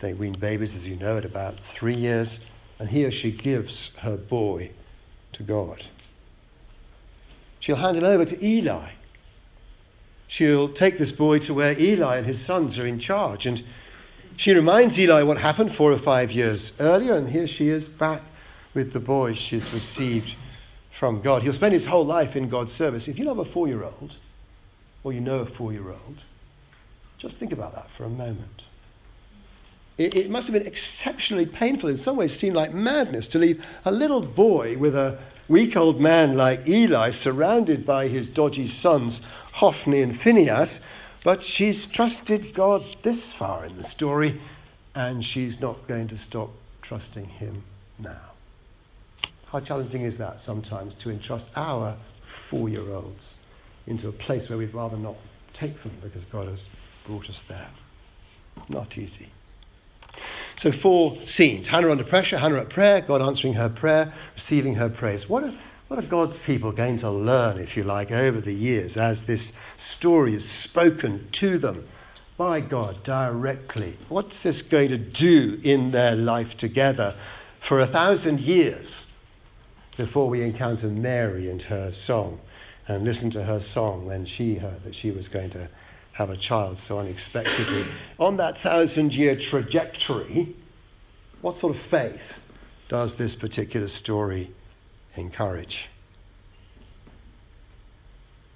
They 0.00 0.14
wean 0.14 0.34
babies, 0.34 0.74
as 0.74 0.88
you 0.88 0.96
know, 0.96 1.16
at 1.16 1.24
about 1.24 1.58
three 1.60 1.94
years. 1.94 2.46
And 2.78 2.88
here 2.88 3.10
she 3.10 3.30
gives 3.30 3.96
her 3.96 4.16
boy 4.16 4.70
to 5.32 5.42
God. 5.42 5.84
She'll 7.60 7.76
hand 7.76 7.96
him 7.96 8.04
over 8.04 8.24
to 8.24 8.44
Eli. 8.44 8.90
She'll 10.28 10.68
take 10.68 10.98
this 10.98 11.12
boy 11.12 11.38
to 11.40 11.54
where 11.54 11.78
Eli 11.78 12.16
and 12.16 12.26
his 12.26 12.44
sons 12.44 12.78
are 12.78 12.86
in 12.86 12.98
charge. 12.98 13.46
And 13.46 13.62
she 14.36 14.54
reminds 14.54 14.98
Eli 14.98 15.22
what 15.22 15.38
happened 15.38 15.74
four 15.74 15.92
or 15.92 15.98
five 15.98 16.32
years 16.32 16.80
earlier. 16.80 17.14
And 17.14 17.28
here 17.28 17.46
she 17.46 17.68
is 17.68 17.86
back 17.86 18.22
with 18.74 18.92
the 18.92 19.00
boy 19.00 19.34
she's 19.34 19.72
received 19.72 20.36
from 20.90 21.20
God. 21.20 21.42
He'll 21.42 21.52
spend 21.52 21.72
his 21.72 21.86
whole 21.86 22.04
life 22.04 22.36
in 22.36 22.48
God's 22.48 22.72
service. 22.72 23.08
If 23.08 23.18
you 23.18 23.28
have 23.28 23.38
a 23.38 23.44
four 23.44 23.68
year 23.68 23.82
old, 23.84 24.16
or 25.04 25.12
you 25.12 25.20
know 25.20 25.40
a 25.40 25.46
four 25.46 25.72
year 25.72 25.88
old, 25.88 26.24
just 27.18 27.38
think 27.38 27.52
about 27.52 27.74
that 27.74 27.90
for 27.90 28.04
a 28.04 28.08
moment. 28.08 28.64
It, 29.98 30.16
it, 30.16 30.30
must 30.30 30.48
have 30.48 30.54
been 30.54 30.66
exceptionally 30.66 31.46
painful, 31.46 31.88
in 31.88 31.96
some 31.96 32.16
ways, 32.16 32.36
seemed 32.36 32.56
like 32.56 32.72
madness 32.72 33.28
to 33.28 33.38
leave 33.38 33.64
a 33.84 33.92
little 33.92 34.22
boy 34.22 34.78
with 34.78 34.96
a 34.96 35.18
weak 35.48 35.76
old 35.76 36.00
man 36.00 36.36
like 36.36 36.66
Eli 36.66 37.10
surrounded 37.10 37.84
by 37.84 38.08
his 38.08 38.28
dodgy 38.28 38.66
sons, 38.66 39.24
Hophni 39.54 40.00
and 40.00 40.18
Phinehas. 40.18 40.84
But 41.22 41.42
she's 41.42 41.88
trusted 41.88 42.54
God 42.54 42.82
this 43.02 43.32
far 43.32 43.64
in 43.64 43.76
the 43.76 43.84
story, 43.84 44.40
and 44.94 45.24
she's 45.24 45.60
not 45.60 45.86
going 45.86 46.08
to 46.08 46.18
stop 46.18 46.50
trusting 46.80 47.26
him 47.26 47.62
now. 47.98 48.31
How 49.52 49.60
challenging 49.60 50.00
is 50.00 50.16
that 50.16 50.40
sometimes 50.40 50.94
to 50.96 51.10
entrust 51.10 51.52
our 51.58 51.94
four 52.26 52.70
year 52.70 52.90
olds 52.90 53.44
into 53.86 54.08
a 54.08 54.12
place 54.12 54.48
where 54.48 54.58
we'd 54.58 54.72
rather 54.72 54.96
not 54.96 55.16
take 55.52 55.82
them 55.82 55.92
because 56.02 56.24
God 56.24 56.48
has 56.48 56.70
brought 57.04 57.28
us 57.28 57.42
there? 57.42 57.68
Not 58.70 58.96
easy. 58.96 59.28
So, 60.56 60.72
four 60.72 61.18
scenes 61.26 61.68
Hannah 61.68 61.90
under 61.90 62.02
pressure, 62.02 62.38
Hannah 62.38 62.60
at 62.60 62.70
prayer, 62.70 63.02
God 63.02 63.20
answering 63.20 63.52
her 63.54 63.68
prayer, 63.68 64.14
receiving 64.34 64.76
her 64.76 64.88
praise. 64.88 65.28
What 65.28 65.44
are, 65.44 65.52
what 65.88 65.98
are 65.98 66.06
God's 66.06 66.38
people 66.38 66.72
going 66.72 66.96
to 66.98 67.10
learn, 67.10 67.58
if 67.58 67.76
you 67.76 67.84
like, 67.84 68.10
over 68.10 68.40
the 68.40 68.54
years 68.54 68.96
as 68.96 69.26
this 69.26 69.60
story 69.76 70.32
is 70.34 70.48
spoken 70.48 71.28
to 71.32 71.58
them 71.58 71.86
by 72.38 72.60
God 72.60 73.02
directly? 73.02 73.98
What's 74.08 74.42
this 74.42 74.62
going 74.62 74.88
to 74.88 74.98
do 74.98 75.60
in 75.62 75.90
their 75.90 76.16
life 76.16 76.56
together 76.56 77.14
for 77.60 77.80
a 77.80 77.86
thousand 77.86 78.40
years 78.40 79.11
before 79.96 80.28
we 80.28 80.42
encounter 80.42 80.88
Mary 80.88 81.50
and 81.50 81.62
her 81.62 81.92
song 81.92 82.40
and 82.88 83.04
listen 83.04 83.30
to 83.30 83.44
her 83.44 83.60
song 83.60 84.06
when 84.06 84.24
she 84.24 84.56
heard 84.56 84.82
that 84.84 84.94
she 84.94 85.10
was 85.10 85.28
going 85.28 85.50
to 85.50 85.68
have 86.12 86.30
a 86.30 86.36
child 86.36 86.78
so 86.78 86.98
unexpectedly. 86.98 87.86
On 88.18 88.36
that 88.36 88.58
thousand 88.58 89.14
year 89.14 89.36
trajectory, 89.36 90.54
what 91.40 91.56
sort 91.56 91.74
of 91.74 91.80
faith 91.80 92.44
does 92.88 93.16
this 93.16 93.34
particular 93.34 93.88
story 93.88 94.50
encourage? 95.16 95.88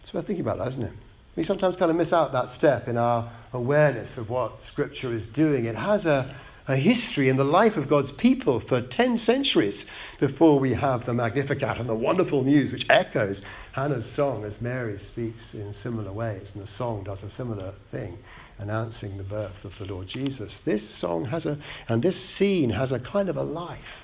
It's 0.00 0.12
worth 0.12 0.26
thinking 0.26 0.44
about 0.44 0.58
that, 0.58 0.68
isn't 0.68 0.82
it? 0.82 0.92
We 1.34 1.42
sometimes 1.42 1.76
kind 1.76 1.90
of 1.90 1.96
miss 1.96 2.12
out 2.12 2.32
that 2.32 2.48
step 2.48 2.88
in 2.88 2.96
our 2.96 3.30
awareness 3.52 4.16
of 4.18 4.30
what 4.30 4.62
Scripture 4.62 5.12
is 5.12 5.26
doing. 5.26 5.64
It 5.64 5.74
has 5.74 6.06
a, 6.06 6.34
a 6.68 6.76
history 6.76 7.28
in 7.28 7.36
the 7.36 7.44
life 7.44 7.76
of 7.76 7.88
God's 7.88 8.10
people 8.10 8.58
for 8.58 8.80
10 8.80 9.18
centuries 9.18 9.88
before 10.18 10.58
we 10.58 10.74
have 10.74 11.04
the 11.04 11.14
Magnificat 11.14 11.78
and 11.78 11.88
the 11.88 11.94
wonderful 11.94 12.42
news 12.42 12.72
which 12.72 12.88
echoes 12.90 13.42
Hannah's 13.72 14.10
song 14.10 14.44
as 14.44 14.60
Mary 14.60 14.98
speaks 14.98 15.54
in 15.54 15.72
similar 15.72 16.12
ways, 16.12 16.54
and 16.54 16.62
the 16.62 16.66
song 16.66 17.04
does 17.04 17.22
a 17.22 17.30
similar 17.30 17.72
thing, 17.92 18.18
announcing 18.58 19.16
the 19.16 19.24
birth 19.24 19.64
of 19.64 19.78
the 19.78 19.84
Lord 19.84 20.08
Jesus. 20.08 20.58
This 20.58 20.88
song 20.88 21.26
has 21.26 21.46
a, 21.46 21.58
and 21.88 22.02
this 22.02 22.20
scene 22.20 22.70
has 22.70 22.90
a 22.90 22.98
kind 22.98 23.28
of 23.28 23.36
a 23.36 23.42
life 23.42 24.02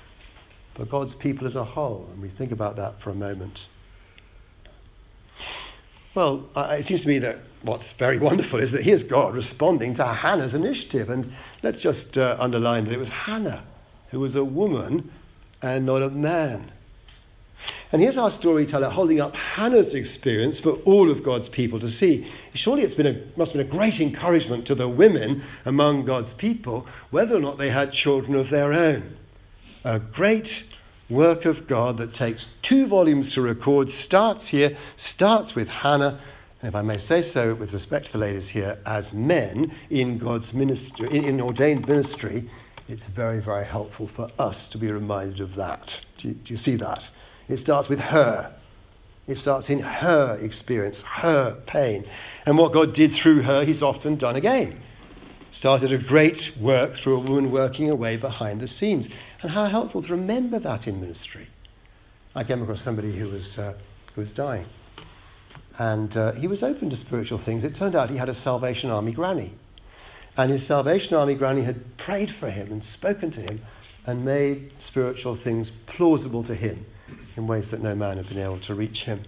for 0.73 0.85
God's 0.85 1.15
people 1.15 1.45
as 1.45 1.55
a 1.55 1.63
whole, 1.63 2.07
and 2.13 2.21
we 2.21 2.29
think 2.29 2.51
about 2.51 2.77
that 2.77 2.99
for 2.99 3.09
a 3.09 3.15
moment. 3.15 3.67
Well, 6.15 6.47
uh, 6.55 6.75
it 6.77 6.83
seems 6.83 7.03
to 7.03 7.07
me 7.07 7.19
that 7.19 7.39
what's 7.63 7.91
very 7.91 8.17
wonderful 8.29 8.59
is 8.59 8.71
that 8.71 8.83
here's 8.83 9.03
God 9.03 9.33
responding 9.33 9.93
to 9.95 10.05
Hannah's 10.05 10.53
initiative. 10.53 11.09
And 11.09 11.31
let's 11.61 11.81
just 11.81 12.17
uh, 12.17 12.37
underline 12.39 12.85
that 12.85 12.93
it 12.93 12.99
was 12.99 13.09
Hannah 13.09 13.63
who 14.09 14.19
was 14.19 14.35
a 14.35 14.45
woman 14.45 15.11
and 15.61 15.85
not 15.85 16.03
a 16.03 16.09
man. 16.09 16.71
And 17.91 18.01
here's 18.01 18.17
our 18.17 18.29
storyteller 18.29 18.89
holding 18.89 19.21
up 19.21 19.35
Hannah's 19.35 19.93
experience 19.93 20.59
for 20.59 20.73
all 20.83 21.09
of 21.09 21.23
God's 21.23 21.49
people 21.49 21.79
to 21.79 21.89
see. 21.89 22.27
Surely 22.53 22.83
it's 22.83 22.93
been 22.93 23.07
a, 23.07 23.37
must 23.37 23.53
have 23.53 23.59
been 23.59 23.67
a 23.67 23.77
great 23.77 23.99
encouragement 23.99 24.67
to 24.67 24.75
the 24.75 24.89
women 24.89 25.43
among 25.65 26.05
God's 26.05 26.33
people, 26.33 26.87
whether 27.11 27.35
or 27.35 27.39
not 27.39 27.57
they 27.57 27.69
had 27.69 27.91
children 27.91 28.35
of 28.35 28.49
their 28.49 28.73
own. 28.73 29.15
A 29.83 29.99
great 29.99 30.65
work 31.09 31.45
of 31.45 31.67
God 31.67 31.97
that 31.97 32.13
takes 32.13 32.57
two 32.61 32.87
volumes 32.87 33.33
to 33.33 33.41
record, 33.41 33.89
starts 33.89 34.47
here, 34.47 34.77
starts 34.95 35.55
with 35.55 35.69
Hannah, 35.69 36.19
and 36.63 36.69
if 36.69 36.75
I 36.75 36.81
may 36.81 36.97
say 36.97 37.21
so 37.21 37.55
with 37.55 37.73
respect 37.73 38.05
to 38.07 38.13
the 38.13 38.19
ladies 38.19 38.47
here, 38.47 38.79
as 38.85 39.13
men 39.13 39.73
in 39.89 40.17
God's 40.17 40.53
ministry, 40.53 41.09
in, 41.11 41.25
in 41.25 41.41
ordained 41.41 41.89
ministry, 41.89 42.49
it's 42.87 43.05
very, 43.05 43.39
very 43.39 43.65
helpful 43.65 44.07
for 44.07 44.29
us 44.39 44.69
to 44.69 44.77
be 44.77 44.89
reminded 44.89 45.41
of 45.41 45.55
that. 45.55 46.05
Do 46.17 46.29
you, 46.29 46.33
do 46.35 46.53
you 46.53 46.57
see 46.57 46.77
that? 46.77 47.09
It 47.49 47.57
starts 47.57 47.89
with 47.89 47.99
her. 47.99 48.53
It 49.27 49.35
starts 49.35 49.69
in 49.69 49.79
her 49.79 50.37
experience, 50.41 51.01
her 51.01 51.55
pain. 51.65 52.05
And 52.45 52.57
what 52.57 52.71
God 52.71 52.93
did 52.93 53.11
through 53.11 53.41
her, 53.41 53.65
He's 53.65 53.83
often 53.83 54.15
done 54.15 54.37
again. 54.37 54.79
Started 55.53 55.91
a 55.91 55.99
great 55.99 56.51
work 56.59 56.95
through 56.95 57.15
a 57.15 57.19
woman 57.19 57.51
working 57.51 57.87
away 57.87 58.17
behind 58.17 58.59
the 58.59 58.67
scenes. 58.67 59.07
And 59.43 59.51
how 59.51 59.65
helpful 59.65 60.01
to 60.01 60.11
remember 60.11 60.57
that 60.57 60.87
in 60.87 60.99
ministry. 60.99 61.45
I 62.35 62.43
came 62.43 62.63
across 62.63 62.81
somebody 62.81 63.15
who 63.15 63.29
was, 63.29 63.59
uh, 63.59 63.75
who 64.15 64.21
was 64.21 64.31
dying. 64.31 64.65
And 65.77 66.17
uh, 66.17 66.31
he 66.31 66.47
was 66.47 66.63
open 66.63 66.89
to 66.89 66.95
spiritual 66.95 67.37
things. 67.37 67.63
It 67.63 67.75
turned 67.75 67.95
out 67.95 68.09
he 68.09 68.17
had 68.17 68.29
a 68.29 68.33
Salvation 68.33 68.89
Army 68.89 69.11
granny. 69.11 69.53
And 70.35 70.51
his 70.51 70.65
Salvation 70.65 71.15
Army 71.15 71.35
granny 71.35 71.61
had 71.61 71.97
prayed 71.97 72.31
for 72.31 72.49
him 72.49 72.71
and 72.71 72.83
spoken 72.83 73.29
to 73.29 73.41
him 73.41 73.61
and 74.07 74.25
made 74.25 74.81
spiritual 74.81 75.35
things 75.35 75.69
plausible 75.69 76.41
to 76.45 76.55
him 76.55 76.83
in 77.37 77.45
ways 77.45 77.69
that 77.69 77.83
no 77.83 77.93
man 77.93 78.17
had 78.17 78.27
been 78.27 78.39
able 78.39 78.59
to 78.61 78.73
reach 78.73 79.03
him. 79.03 79.23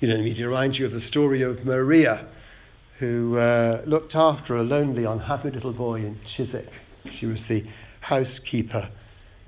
You 0.00 0.08
know, 0.08 0.18
me 0.18 0.34
to 0.34 0.46
remind 0.46 0.76
you 0.76 0.84
of 0.84 0.92
the 0.92 1.00
story 1.00 1.40
of 1.40 1.64
Maria, 1.64 2.26
who 2.98 3.36
uh, 3.36 3.82
looked 3.86 4.14
after 4.14 4.56
a 4.56 4.62
lonely, 4.62 5.04
unhappy 5.04 5.50
little 5.50 5.72
boy 5.72 5.96
in 5.96 6.20
Chiswick 6.24 6.68
She 7.10 7.26
was 7.26 7.44
the 7.44 7.64
housekeeper. 8.00 8.90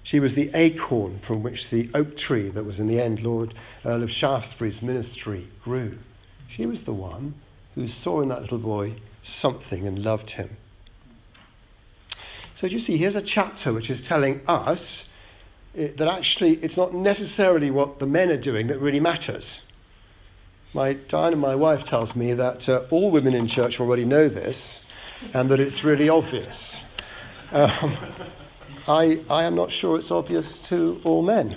She 0.02 0.20
was 0.20 0.34
the 0.34 0.50
acorn 0.54 1.18
from 1.20 1.42
which 1.42 1.70
the 1.70 1.88
oak 1.94 2.16
tree 2.16 2.48
that 2.50 2.64
was 2.64 2.78
in 2.78 2.88
the 2.88 3.00
end 3.00 3.22
Lord 3.22 3.54
Earl 3.84 4.02
of 4.02 4.10
Shaftesbury's 4.10 4.82
ministry 4.82 5.48
grew. 5.62 5.98
She 6.48 6.66
was 6.66 6.82
the 6.82 6.92
one 6.92 7.34
who 7.74 7.88
saw 7.88 8.20
in 8.20 8.28
that 8.28 8.42
little 8.42 8.58
boy 8.58 8.96
something 9.22 9.86
and 9.86 10.04
loved 10.04 10.30
him. 10.30 10.56
So, 12.54 12.68
do 12.68 12.74
you 12.74 12.80
see, 12.80 12.96
here's 12.96 13.16
a 13.16 13.22
chapter 13.22 13.72
which 13.72 13.90
is 13.90 14.00
telling 14.00 14.40
us 14.46 15.10
eh, 15.76 15.88
that 15.96 16.06
actually 16.06 16.52
it's 16.56 16.76
not 16.76 16.94
necessarily 16.94 17.70
what 17.70 17.98
the 17.98 18.06
men 18.06 18.30
are 18.30 18.36
doing 18.36 18.68
that 18.68 18.78
really 18.78 19.00
matters. 19.00 19.62
My 20.74 20.94
Diana, 20.94 21.36
my 21.36 21.54
wife, 21.54 21.84
tells 21.84 22.16
me 22.16 22.32
that 22.34 22.68
uh, 22.68 22.82
all 22.90 23.12
women 23.12 23.32
in 23.32 23.46
church 23.46 23.78
already 23.78 24.04
know 24.04 24.28
this 24.28 24.84
and 25.32 25.48
that 25.48 25.60
it's 25.60 25.84
really 25.84 26.08
obvious. 26.08 26.84
Um, 27.52 27.92
I, 28.88 29.20
I 29.30 29.44
am 29.44 29.54
not 29.54 29.70
sure 29.70 29.96
it's 29.96 30.10
obvious 30.10 30.60
to 30.68 31.00
all 31.04 31.22
men. 31.22 31.56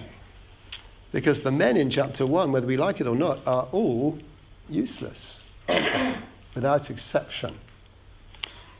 Because 1.11 1.41
the 1.41 1.49
men 1.49 1.77
in 1.77 1.89
chapter 1.89 2.27
1, 2.27 2.51
whether 2.51 2.67
we 2.67 2.77
like 2.77 3.01
it 3.01 3.07
or 3.07 3.15
not, 3.15 3.39
are 3.47 3.67
all 3.71 4.19
useless, 4.69 5.41
without 6.53 6.91
exception. 6.91 7.55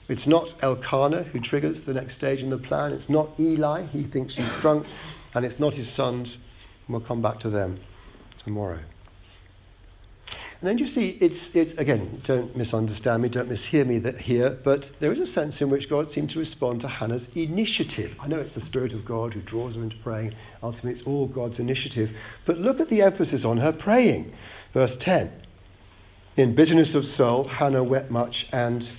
It's 0.07 0.27
not 0.27 0.53
Elkanah 0.61 1.23
who 1.23 1.39
triggers 1.39 1.81
the 1.81 1.95
next 1.95 2.13
stage 2.13 2.43
in 2.43 2.51
the 2.51 2.59
plan. 2.59 2.93
It's 2.93 3.09
not 3.09 3.39
Eli, 3.39 3.87
he 3.87 4.03
thinks 4.03 4.35
she's 4.35 4.53
drunk. 4.57 4.85
And 5.33 5.45
it's 5.45 5.59
not 5.59 5.73
his 5.73 5.89
sons. 5.89 6.37
We'll 6.87 7.01
come 7.01 7.23
back 7.23 7.39
to 7.39 7.49
them 7.49 7.79
tomorrow. 8.37 8.79
And 10.59 10.67
then 10.67 10.79
you 10.79 10.87
see, 10.87 11.17
it's, 11.21 11.55
it's 11.55 11.73
again, 11.77 12.19
don't 12.23 12.55
misunderstand 12.57 13.21
me, 13.21 13.29
don't 13.29 13.47
mishear 13.47 13.85
me 13.85 13.99
that 13.99 14.21
here, 14.21 14.57
but 14.63 14.91
there 14.99 15.11
is 15.11 15.19
a 15.19 15.25
sense 15.27 15.61
in 15.61 15.69
which 15.69 15.87
God 15.87 16.09
seemed 16.09 16.31
to 16.31 16.39
respond 16.39 16.81
to 16.81 16.87
Hannah's 16.87 17.37
initiative. 17.37 18.15
I 18.19 18.27
know 18.27 18.39
it's 18.39 18.53
the 18.53 18.61
Spirit 18.61 18.91
of 18.91 19.05
God 19.05 19.35
who 19.35 19.41
draws 19.41 19.75
her 19.75 19.83
into 19.83 19.97
praying. 19.97 20.33
Ultimately, 20.63 20.93
it's 20.93 21.03
all 21.03 21.27
God's 21.27 21.59
initiative. 21.59 22.17
But 22.45 22.57
look 22.57 22.79
at 22.79 22.89
the 22.89 23.03
emphasis 23.03 23.45
on 23.45 23.57
her 23.57 23.71
praying. 23.71 24.33
Verse 24.73 24.97
10 24.97 25.31
In 26.37 26.55
bitterness 26.55 26.95
of 26.95 27.05
soul, 27.05 27.43
Hannah 27.43 27.83
wept 27.83 28.09
much 28.09 28.49
and, 28.51 28.89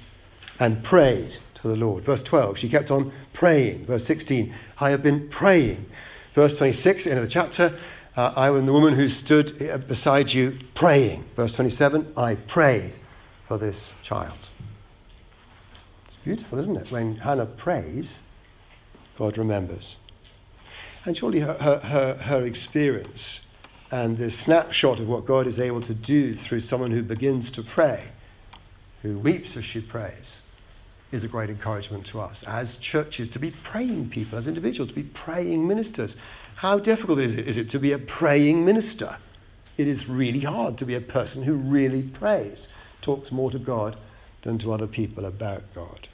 and 0.61 0.85
prayed 0.85 1.39
to 1.55 1.67
the 1.67 1.77
Lord. 1.77 2.05
Verse 2.05 2.23
12, 2.23 2.57
she 2.59 2.69
kept 2.69 2.93
on 2.93 3.11
praying. 3.33 3.85
Verse 3.85 4.05
16, 4.05 4.55
I 4.81 4.91
have 4.91 5.03
been 5.03 5.29
praying. 5.29 5.87
Verse 6.35 6.57
26, 6.57 7.09
end 7.09 7.19
of 7.19 7.25
the 7.25 7.31
chapter, 7.31 7.77
uh, 8.17 8.33
I 8.37 8.49
am 8.49 8.67
the 8.67 8.73
woman 8.73 8.95
who 8.95 9.09
stood 9.09 9.63
uh, 9.63 9.79
beside 9.79 10.33
you 10.33 10.59
praying. 10.75 11.25
Verse 11.37 11.53
27 11.53 12.13
I 12.17 12.35
prayed 12.35 12.95
for 13.47 13.59
this 13.59 13.95
child. 14.03 14.39
It's 16.05 16.17
beautiful, 16.17 16.59
isn't 16.59 16.77
it? 16.77 16.91
When 16.91 17.17
Hannah 17.17 17.47
prays, 17.47 18.23
God 19.17 19.39
remembers. 19.39 19.97
And 21.05 21.17
surely 21.17 21.41
her, 21.41 21.55
her, 21.55 21.79
her, 21.79 22.15
her 22.15 22.45
experience 22.45 23.41
and 23.91 24.19
this 24.19 24.39
snapshot 24.39 25.01
of 25.01 25.09
what 25.09 25.25
God 25.25 25.47
is 25.47 25.59
able 25.59 25.81
to 25.83 25.95
do 25.95 26.35
through 26.35 26.61
someone 26.61 26.91
who 26.91 27.03
begins 27.03 27.51
to 27.53 27.63
pray, 27.63 28.11
who 29.03 29.19
weeps 29.19 29.57
as 29.57 29.65
she 29.65 29.81
prays, 29.81 30.43
is 31.11 31.25
a 31.25 31.29
great 31.29 31.49
encouragement 31.49 32.05
to 32.07 32.21
us 32.21 32.43
as 32.45 32.77
churches 32.77 33.29
to 33.31 33.39
be 33.39 33.51
praying 33.51 34.11
people, 34.11 34.39
as 34.39 34.47
individuals, 34.47 34.89
to 34.89 34.95
be 34.95 35.05
praying 35.05 35.67
ministers 35.67 36.21
how 36.59 36.77
difficult 36.77 37.21
is 37.21 37.37
it, 37.37 37.47
is 37.47 37.57
it 37.57 37.71
to 37.71 37.79
be 37.79 37.93
a 37.93 37.99
praying 37.99 38.65
minister? 38.65 39.19
It 39.77 39.87
is 39.87 40.09
really 40.09 40.41
hard 40.41 40.77
to 40.79 40.85
be 40.85 40.97
a 40.97 41.01
person 41.01 41.45
who 41.45 41.55
really 41.55 42.03
prays, 42.03 42.75
talks 43.01 43.31
more 43.31 43.53
to 43.53 43.61
God 43.61 43.97
than 44.43 44.59
to 44.59 44.73
other 44.73 44.89
people 44.89 45.25
about 45.25 45.63
God. 45.73 46.09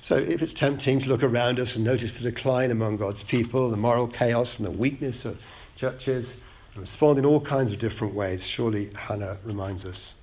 So, 0.00 0.16
if 0.16 0.40
it's 0.40 0.54
tempting 0.54 0.98
to 1.00 1.10
look 1.10 1.22
around 1.22 1.60
us 1.60 1.76
and 1.76 1.84
notice 1.84 2.14
the 2.14 2.30
decline 2.30 2.70
among 2.70 2.96
God's 2.96 3.22
people, 3.22 3.68
the 3.68 3.76
moral 3.76 4.08
chaos 4.08 4.58
and 4.58 4.66
the 4.66 4.72
weakness 4.72 5.26
of 5.26 5.42
churches, 5.76 6.42
and 6.72 6.80
respond 6.80 7.18
in 7.18 7.26
all 7.26 7.40
kinds 7.40 7.72
of 7.72 7.78
different 7.78 8.14
ways, 8.14 8.46
surely 8.46 8.90
Hannah 8.94 9.36
reminds 9.44 9.84
us 9.84 10.14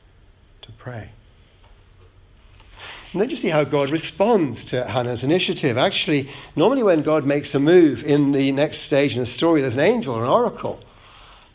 to 0.61 0.71
pray. 0.71 1.11
And 3.13 3.21
then 3.21 3.29
you 3.29 3.35
see 3.35 3.49
how 3.49 3.63
God 3.63 3.89
responds 3.89 4.65
to 4.65 4.83
Hannah's 4.83 5.23
initiative. 5.23 5.77
Actually, 5.77 6.29
normally 6.55 6.83
when 6.83 7.03
God 7.03 7.25
makes 7.25 7.55
a 7.55 7.59
move 7.59 8.03
in 8.03 8.33
the 8.33 8.51
next 8.51 8.79
stage 8.79 9.15
in 9.15 9.23
a 9.23 9.25
story, 9.25 9.61
there's 9.61 9.75
an 9.75 9.81
angel 9.81 10.15
or 10.15 10.23
an 10.23 10.29
oracle. 10.29 10.79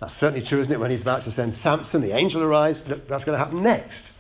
That's 0.01 0.15
certainly 0.15 0.45
true, 0.45 0.61
isn't 0.61 0.73
it? 0.73 0.81
When 0.81 0.91
he's 0.91 1.03
about 1.03 1.23
to 1.23 1.31
send 1.31 1.55
Samson, 1.55 2.01
the 2.01 2.13
angel 2.13 2.43
arrives. 2.43 2.89
Look, 2.89 3.07
that's 3.07 3.25
going 3.25 3.39
to 3.39 3.45
happen 3.45 3.63
next. 3.63 4.17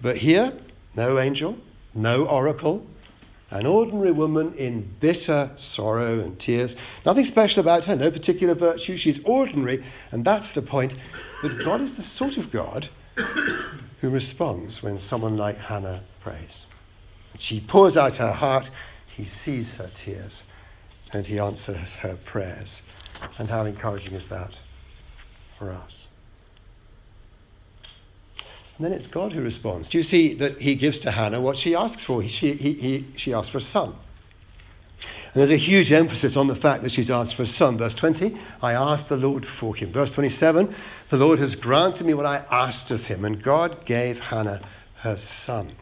But 0.00 0.18
here, 0.18 0.52
no 0.96 1.18
angel, 1.18 1.58
no 1.92 2.24
oracle, 2.24 2.86
an 3.50 3.66
ordinary 3.66 4.12
woman 4.12 4.54
in 4.54 4.94
bitter 5.00 5.50
sorrow 5.56 6.20
and 6.20 6.38
tears. 6.38 6.76
Nothing 7.04 7.24
special 7.24 7.60
about 7.60 7.84
her, 7.86 7.96
no 7.96 8.10
particular 8.10 8.54
virtue. 8.54 8.96
She's 8.96 9.22
ordinary, 9.24 9.82
and 10.12 10.24
that's 10.24 10.52
the 10.52 10.62
point. 10.62 10.94
But 11.42 11.58
God 11.64 11.80
is 11.80 11.96
the 11.96 12.02
sort 12.02 12.36
of 12.36 12.52
God 12.52 12.88
who 13.16 14.08
responds 14.08 14.82
when 14.82 14.98
someone 15.00 15.36
like 15.36 15.58
Hannah 15.58 16.02
prays. 16.20 16.66
She 17.38 17.60
pours 17.60 17.96
out 17.96 18.16
her 18.16 18.32
heart, 18.32 18.70
he 19.14 19.24
sees 19.24 19.74
her 19.74 19.90
tears, 19.94 20.46
and 21.12 21.26
he 21.26 21.38
answers 21.38 21.98
her 21.98 22.16
prayers. 22.16 22.82
And 23.38 23.50
how 23.50 23.64
encouraging 23.64 24.14
is 24.14 24.28
that 24.28 24.60
for 25.58 25.70
us? 25.70 26.08
And 28.80 28.86
then 28.86 28.92
it's 28.92 29.06
God 29.06 29.34
who 29.34 29.42
responds. 29.42 29.90
Do 29.90 29.98
you 29.98 30.02
see 30.02 30.32
that 30.34 30.62
he 30.62 30.74
gives 30.74 31.00
to 31.00 31.10
Hannah 31.10 31.40
what 31.40 31.58
she 31.58 31.74
asks 31.74 32.02
for? 32.02 32.22
She, 32.22 32.54
he, 32.54 32.72
he, 32.72 33.06
she 33.14 33.34
asks 33.34 33.50
for 33.50 33.58
a 33.58 33.60
son. 33.60 33.94
And 35.32 35.34
there's 35.34 35.50
a 35.50 35.56
huge 35.56 35.92
emphasis 35.92 36.34
on 36.36 36.46
the 36.46 36.56
fact 36.56 36.82
that 36.82 36.90
she's 36.90 37.10
asked 37.10 37.34
for 37.34 37.42
a 37.42 37.46
son. 37.46 37.76
Verse 37.76 37.94
20, 37.94 38.36
I 38.62 38.72
asked 38.72 39.10
the 39.10 39.18
Lord 39.18 39.44
for 39.44 39.76
him. 39.76 39.92
Verse 39.92 40.10
27, 40.12 40.74
the 41.10 41.16
Lord 41.18 41.38
has 41.38 41.54
granted 41.54 42.06
me 42.06 42.14
what 42.14 42.24
I 42.24 42.44
asked 42.50 42.90
of 42.90 43.06
him. 43.06 43.24
And 43.24 43.42
God 43.42 43.84
gave 43.84 44.18
Hannah 44.18 44.62
her 45.00 45.16
son. 45.16 45.72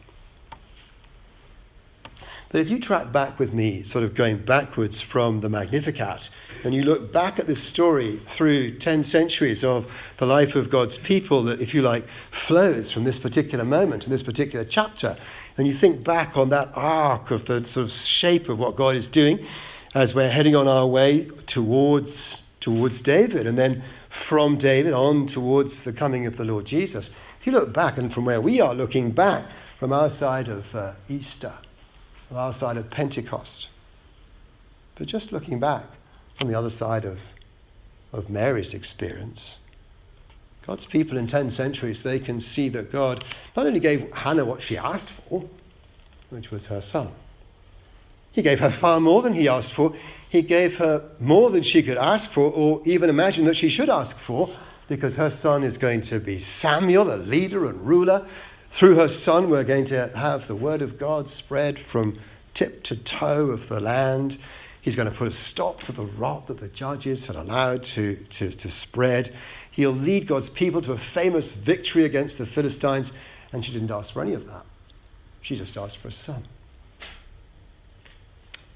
But 2.51 2.61
if 2.61 2.69
you 2.69 2.79
track 2.79 3.11
back 3.11 3.37
with 3.37 3.53
me, 3.53 3.83
sort 3.83 4.03
of 4.03 4.15
going 4.15 4.37
backwards 4.39 5.01
from 5.01 5.41
the 5.41 5.49
Magnificat, 5.49 6.31
and 6.63 6.73
you 6.73 6.81
look 6.81 7.13
back 7.13 7.37
at 7.37 7.45
this 7.45 7.61
story 7.61 8.15
through 8.15 8.79
10 8.79 9.03
centuries 9.03 9.63
of 9.63 10.13
the 10.17 10.25
life 10.25 10.55
of 10.55 10.71
God's 10.71 10.97
people 10.97 11.43
that, 11.43 11.61
if 11.61 11.75
you 11.75 11.83
like, 11.83 12.07
flows 12.31 12.91
from 12.91 13.03
this 13.03 13.19
particular 13.19 13.63
moment 13.63 14.03
and 14.03 14.11
this 14.11 14.23
particular 14.23 14.65
chapter, 14.65 15.15
and 15.57 15.67
you 15.67 15.73
think 15.73 16.03
back 16.03 16.37
on 16.37 16.49
that 16.49 16.71
arc 16.73 17.29
of 17.29 17.45
the 17.45 17.63
sort 17.67 17.85
of 17.85 17.91
shape 17.91 18.49
of 18.49 18.57
what 18.57 18.75
God 18.75 18.95
is 18.95 19.07
doing 19.07 19.45
as 19.93 20.15
we're 20.15 20.31
heading 20.31 20.55
on 20.55 20.67
our 20.67 20.87
way 20.87 21.29
towards, 21.45 22.49
towards 22.59 22.99
David, 23.01 23.45
and 23.45 23.59
then 23.59 23.83
from 24.09 24.57
David 24.57 24.91
on 24.91 25.27
towards 25.27 25.83
the 25.83 25.93
coming 25.93 26.25
of 26.25 26.37
the 26.37 26.45
Lord 26.45 26.65
Jesus. 26.65 27.09
If 27.39 27.45
you 27.45 27.51
look 27.51 27.73
back, 27.73 27.99
and 27.99 28.11
from 28.11 28.25
where 28.25 28.41
we 28.41 28.59
are 28.59 28.73
looking 28.73 29.11
back 29.11 29.45
from 29.77 29.93
our 29.93 30.09
side 30.09 30.47
of 30.47 30.73
uh, 30.73 30.93
Easter, 31.07 31.53
on 32.31 32.37
our 32.37 32.53
side 32.53 32.77
of 32.77 32.89
Pentecost. 32.89 33.67
But 34.95 35.07
just 35.07 35.31
looking 35.31 35.59
back 35.59 35.85
from 36.35 36.49
the 36.49 36.55
other 36.55 36.69
side 36.69 37.05
of, 37.05 37.19
of 38.11 38.29
Mary's 38.29 38.73
experience, 38.73 39.59
God's 40.65 40.85
people 40.85 41.17
in 41.17 41.27
10 41.27 41.49
centuries, 41.51 42.03
they 42.03 42.19
can 42.19 42.39
see 42.39 42.69
that 42.69 42.91
God 42.91 43.23
not 43.55 43.65
only 43.65 43.79
gave 43.79 44.11
Hannah 44.13 44.45
what 44.45 44.61
she 44.61 44.77
asked 44.77 45.09
for, 45.09 45.45
which 46.29 46.51
was 46.51 46.67
her 46.67 46.81
son, 46.81 47.11
he 48.31 48.41
gave 48.41 48.59
her 48.59 48.69
far 48.69 48.99
more 48.99 49.21
than 49.21 49.33
he 49.33 49.47
asked 49.47 49.73
for. 49.73 49.93
He 50.29 50.43
gave 50.43 50.77
her 50.77 51.09
more 51.19 51.49
than 51.49 51.63
she 51.63 51.81
could 51.81 51.97
ask 51.97 52.29
for 52.29 52.51
or 52.51 52.81
even 52.85 53.09
imagine 53.09 53.45
that 53.45 53.55
she 53.55 53.69
should 53.69 53.89
ask 53.89 54.17
for, 54.17 54.49
because 54.87 55.17
her 55.17 55.29
son 55.29 55.63
is 55.63 55.77
going 55.77 56.01
to 56.01 56.19
be 56.19 56.39
Samuel, 56.39 57.13
a 57.13 57.17
leader 57.17 57.65
and 57.67 57.85
ruler 57.85 58.27
through 58.71 58.95
her 58.95 59.09
son, 59.09 59.49
we're 59.49 59.63
going 59.63 59.85
to 59.85 60.07
have 60.09 60.47
the 60.47 60.55
word 60.55 60.81
of 60.81 60.97
God 60.97 61.29
spread 61.29 61.79
from 61.79 62.19
tip 62.53 62.83
to 62.83 62.95
toe 62.95 63.47
of 63.47 63.67
the 63.67 63.79
land. 63.79 64.37
He's 64.81 64.95
going 64.95 65.09
to 65.09 65.15
put 65.15 65.27
a 65.27 65.31
stop 65.31 65.83
to 65.83 65.91
the 65.91 66.05
rot 66.05 66.47
that 66.47 66.59
the 66.59 66.67
judges 66.67 67.25
had 67.25 67.35
allowed 67.35 67.83
to, 67.83 68.15
to, 68.31 68.51
to 68.51 68.71
spread. 68.71 69.33
He'll 69.71 69.91
lead 69.91 70.27
God's 70.27 70.49
people 70.49 70.81
to 70.81 70.93
a 70.93 70.97
famous 70.97 71.53
victory 71.53 72.05
against 72.05 72.37
the 72.37 72.45
Philistines. 72.45 73.11
And 73.51 73.65
she 73.65 73.71
didn't 73.71 73.91
ask 73.91 74.13
for 74.13 74.21
any 74.21 74.33
of 74.33 74.47
that. 74.47 74.65
She 75.41 75.55
just 75.55 75.75
asked 75.77 75.97
for 75.97 76.07
a 76.07 76.11
son. 76.11 76.43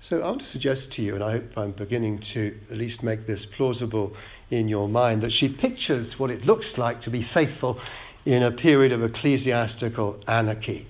So 0.02 0.22
I 0.22 0.28
want 0.28 0.42
to 0.42 0.46
suggest 0.46 0.92
to 0.94 1.02
you, 1.02 1.16
and 1.16 1.24
I 1.24 1.32
hope 1.32 1.58
I'm 1.58 1.72
beginning 1.72 2.20
to 2.20 2.60
at 2.70 2.78
least 2.78 3.04
make 3.04 3.26
this 3.26 3.46
plausible 3.46 4.14
in 4.50 4.68
your 4.68 4.90
mind, 4.90 5.22
that 5.22 5.32
she 5.32 5.48
pictures 5.48 6.20
what 6.20 6.30
it 6.30 6.46
looks 6.46 6.78
like 6.78 7.00
to 7.02 7.10
be 7.10 7.22
faithful 7.22 7.80
in 8.26 8.44
a 8.44 8.52
period 8.52 8.92
of 8.92 9.04
ecclesiastical 9.04 10.20
anarchy. 10.28 10.88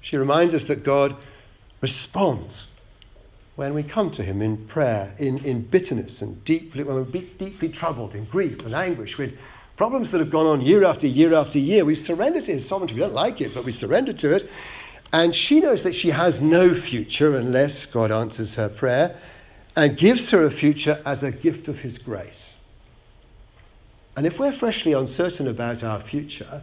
She 0.00 0.16
reminds 0.16 0.54
us 0.54 0.64
that 0.64 0.84
God 0.84 1.16
responds 1.80 2.72
when 3.56 3.74
we 3.74 3.82
come 3.82 4.10
to 4.12 4.22
Him 4.22 4.40
in 4.40 4.66
prayer, 4.66 5.14
in, 5.18 5.44
in 5.44 5.62
bitterness 5.62 6.22
and 6.22 6.44
deeply, 6.44 6.84
when 6.84 6.96
we're 6.96 7.20
deeply 7.20 7.68
troubled, 7.68 8.14
in 8.14 8.24
grief 8.24 8.64
and 8.64 8.74
anguish, 8.74 9.18
with 9.18 9.38
problems 9.76 10.10
that 10.10 10.18
have 10.18 10.30
gone 10.30 10.46
on 10.46 10.60
year 10.60 10.84
after 10.84 11.06
year 11.06 11.34
after 11.34 11.58
year. 11.58 11.84
We've 11.84 11.98
surrendered 11.98 12.44
to 12.44 12.52
His 12.52 12.66
sovereignty. 12.66 12.94
We 12.94 13.00
don't 13.00 13.14
like 13.14 13.40
it, 13.40 13.54
but 13.54 13.64
we 13.64 13.72
surrender 13.72 14.12
to 14.14 14.34
it. 14.34 14.50
And 15.12 15.34
she 15.34 15.60
knows 15.60 15.82
that 15.82 15.94
she 15.94 16.10
has 16.10 16.40
no 16.40 16.74
future 16.74 17.36
unless 17.36 17.84
God 17.84 18.10
answers 18.10 18.54
her 18.54 18.68
prayer 18.68 19.16
and 19.76 19.96
gives 19.96 20.30
her 20.30 20.44
a 20.44 20.50
future 20.50 21.02
as 21.04 21.22
a 21.22 21.30
gift 21.30 21.68
of 21.68 21.80
His 21.80 21.98
grace. 21.98 22.51
And 24.16 24.26
if 24.26 24.38
we're 24.38 24.52
freshly 24.52 24.92
uncertain 24.92 25.48
about 25.48 25.82
our 25.82 26.00
future, 26.00 26.62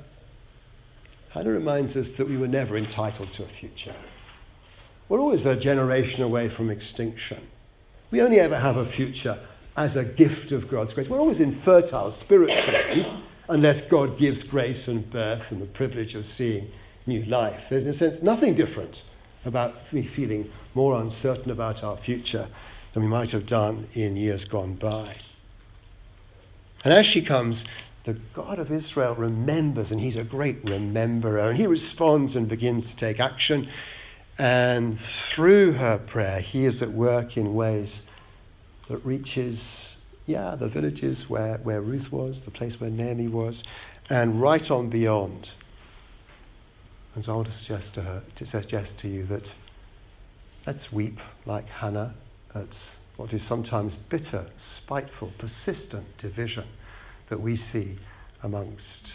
Hannah 1.29 1.49
reminds 1.51 1.95
us 1.97 2.15
that 2.17 2.27
we 2.27 2.37
were 2.37 2.47
never 2.47 2.77
entitled 2.77 3.29
to 3.31 3.43
a 3.43 3.47
future. 3.47 3.95
We're 5.07 5.19
always 5.19 5.45
a 5.45 5.55
generation 5.55 6.23
away 6.23 6.49
from 6.49 6.69
extinction. 6.69 7.47
We 8.11 8.21
only 8.21 8.39
ever 8.39 8.57
have 8.57 8.77
a 8.77 8.85
future 8.85 9.39
as 9.75 9.95
a 9.95 10.05
gift 10.05 10.51
of 10.51 10.67
God's 10.67 10.93
grace. 10.93 11.09
We're 11.09 11.19
always 11.19 11.41
infertile 11.41 12.11
spiritually 12.11 13.07
unless 13.47 13.89
God 13.89 14.17
gives 14.17 14.43
grace 14.43 14.87
and 14.87 15.09
birth 15.09 15.51
and 15.51 15.61
the 15.61 15.65
privilege 15.65 16.15
of 16.15 16.27
seeing 16.27 16.71
new 17.07 17.23
life. 17.25 17.65
There's, 17.69 17.85
in 17.85 17.91
a 17.91 17.93
sense, 17.93 18.21
nothing 18.21 18.53
different 18.53 19.05
about 19.45 19.91
me 19.91 20.03
feeling 20.03 20.51
more 20.75 20.99
uncertain 20.99 21.51
about 21.51 21.83
our 21.83 21.97
future 21.97 22.47
than 22.93 23.03
we 23.03 23.09
might 23.09 23.31
have 23.31 23.45
done 23.45 23.87
in 23.93 24.15
years 24.15 24.45
gone 24.45 24.75
by. 24.75 25.15
And 26.83 26.93
as 26.93 27.05
she 27.05 27.21
comes, 27.21 27.65
the 28.05 28.13
God 28.33 28.59
of 28.59 28.71
Israel 28.71 29.15
remembers, 29.15 29.91
and 29.91 29.99
he's 29.99 30.15
a 30.15 30.23
great 30.23 30.63
rememberer, 30.63 31.49
and 31.49 31.57
he 31.57 31.67
responds 31.67 32.35
and 32.35 32.47
begins 32.47 32.89
to 32.91 32.95
take 32.95 33.19
action. 33.19 33.67
And 34.37 34.97
through 34.97 35.73
her 35.73 35.97
prayer, 35.97 36.39
he 36.39 36.65
is 36.65 36.81
at 36.81 36.89
work 36.89 37.35
in 37.35 37.53
ways 37.53 38.07
that 38.87 39.05
reaches, 39.05 39.97
yeah, 40.25 40.55
the 40.55 40.67
villages 40.67 41.29
where, 41.29 41.57
where 41.57 41.81
Ruth 41.81 42.11
was, 42.11 42.41
the 42.41 42.51
place 42.51 42.79
where 42.79 42.89
Naomi 42.89 43.27
was, 43.27 43.63
and 44.09 44.41
right 44.41 44.71
on 44.71 44.89
beyond. 44.89 45.51
And 47.13 47.25
so 47.25 47.33
I 47.33 47.35
want 47.35 47.47
to 47.47 47.53
suggest 47.53 47.95
to 47.95 48.03
her, 48.03 48.23
to 48.35 48.45
suggest 48.45 48.99
to 48.99 49.09
you 49.09 49.25
that 49.25 49.53
let's 50.65 50.93
weep 50.93 51.19
like 51.45 51.67
Hannah 51.67 52.15
at 52.55 52.95
what 53.19 53.33
is 53.33 53.43
sometimes 53.43 53.97
bitter, 53.97 54.45
spiteful, 54.55 55.33
persistent 55.37 56.17
division 56.17 56.63
that 57.27 57.41
we 57.41 57.53
see 57.53 57.97
amongst 58.43 59.11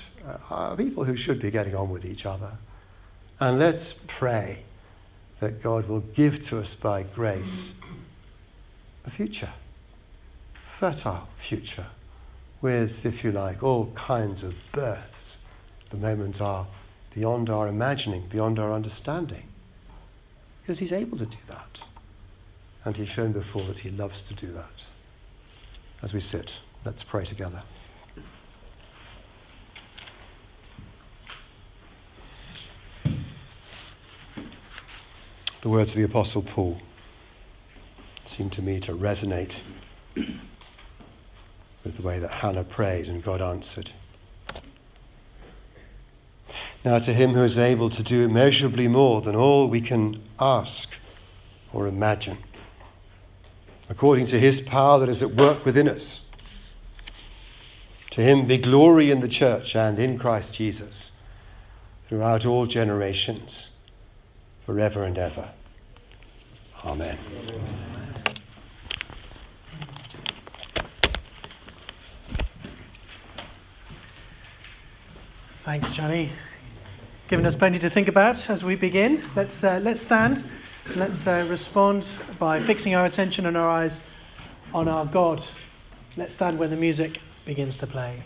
uh, 0.50 0.76
people 0.76 1.04
who 1.04 1.16
should 1.16 1.40
be 1.40 1.50
getting 1.50 1.74
on 1.74 1.88
with 1.88 2.04
each 2.04 2.26
other. 2.26 2.58
And 3.40 3.58
let's 3.58 4.04
pray 4.06 4.58
that 5.40 5.62
God 5.62 5.88
will 5.88 6.00
give 6.00 6.42
to 6.48 6.60
us 6.60 6.78
by 6.78 7.04
grace 7.04 7.72
a 9.06 9.10
future, 9.10 9.54
fertile 10.78 11.26
future, 11.38 11.86
with, 12.60 13.06
if 13.06 13.24
you 13.24 13.32
like, 13.32 13.62
all 13.62 13.86
kinds 13.94 14.42
of 14.42 14.54
births. 14.70 15.42
The 15.88 15.96
moment 15.96 16.42
are 16.42 16.66
beyond 17.14 17.48
our 17.48 17.68
imagining, 17.68 18.26
beyond 18.26 18.58
our 18.58 18.70
understanding. 18.70 19.44
Because 20.60 20.80
He's 20.80 20.92
able 20.92 21.16
to 21.16 21.26
do 21.26 21.38
that. 21.48 21.84
And 22.84 22.96
He's 22.96 23.08
shown 23.08 23.32
before 23.32 23.62
that 23.64 23.80
He 23.80 23.90
loves 23.90 24.22
to 24.24 24.34
do 24.34 24.52
that. 24.52 24.84
As 26.02 26.12
we 26.12 26.20
sit, 26.20 26.58
let's 26.84 27.02
pray 27.02 27.24
together. 27.24 27.62
the 35.64 35.70
words 35.70 35.92
of 35.92 35.96
the 35.96 36.04
Apostle 36.04 36.42
Paul 36.42 36.78
seem 38.26 38.50
to 38.50 38.60
me 38.60 38.78
to 38.80 38.92
resonate 38.92 39.60
with 40.14 41.96
the 41.96 42.02
way 42.02 42.18
that 42.18 42.30
Hannah 42.30 42.64
prayed 42.64 43.08
and 43.08 43.22
God 43.22 43.40
answered. 43.40 43.92
Now, 46.84 46.98
to 46.98 47.14
him 47.14 47.30
who 47.30 47.42
is 47.42 47.56
able 47.56 47.88
to 47.88 48.02
do 48.02 48.26
immeasurably 48.26 48.88
more 48.88 49.22
than 49.22 49.34
all 49.34 49.66
we 49.66 49.80
can 49.80 50.20
ask 50.38 50.92
or 51.72 51.86
imagine, 51.86 52.36
according 53.88 54.26
to 54.26 54.38
his 54.38 54.60
power 54.60 54.98
that 54.98 55.08
is 55.08 55.22
at 55.22 55.30
work 55.30 55.64
within 55.64 55.88
us, 55.88 56.30
to 58.10 58.20
him 58.20 58.46
be 58.46 58.58
glory 58.58 59.10
in 59.10 59.20
the 59.20 59.28
church 59.28 59.74
and 59.74 59.98
in 59.98 60.18
Christ 60.18 60.54
Jesus 60.54 61.20
throughout 62.08 62.46
all 62.46 62.66
generations 62.66 63.70
forever 64.64 65.04
and 65.04 65.18
ever. 65.18 65.50
Amen. 66.84 67.18
Thanks, 75.50 75.90
Johnny. 75.90 76.28
Giving 77.26 77.46
us 77.46 77.56
plenty 77.56 77.78
to 77.78 77.88
think 77.88 78.06
about 78.06 78.50
as 78.50 78.62
we 78.62 78.76
begin. 78.76 79.22
Let's, 79.34 79.64
uh, 79.64 79.80
let's 79.82 80.02
stand. 80.02 80.44
Let's 80.92 81.26
uh, 81.26 81.46
respond 81.48 82.18
by 82.38 82.60
fixing 82.60 82.94
our 82.94 83.06
attention 83.06 83.46
and 83.46 83.56
our 83.56 83.68
eyes 83.68 84.10
on 84.72 84.86
our 84.86 85.06
God. 85.06 85.42
Let's 86.16 86.34
stand 86.34 86.58
when 86.58 86.70
the 86.70 86.76
music 86.76 87.20
begins 87.46 87.78
to 87.78 87.86
play. 87.86 88.22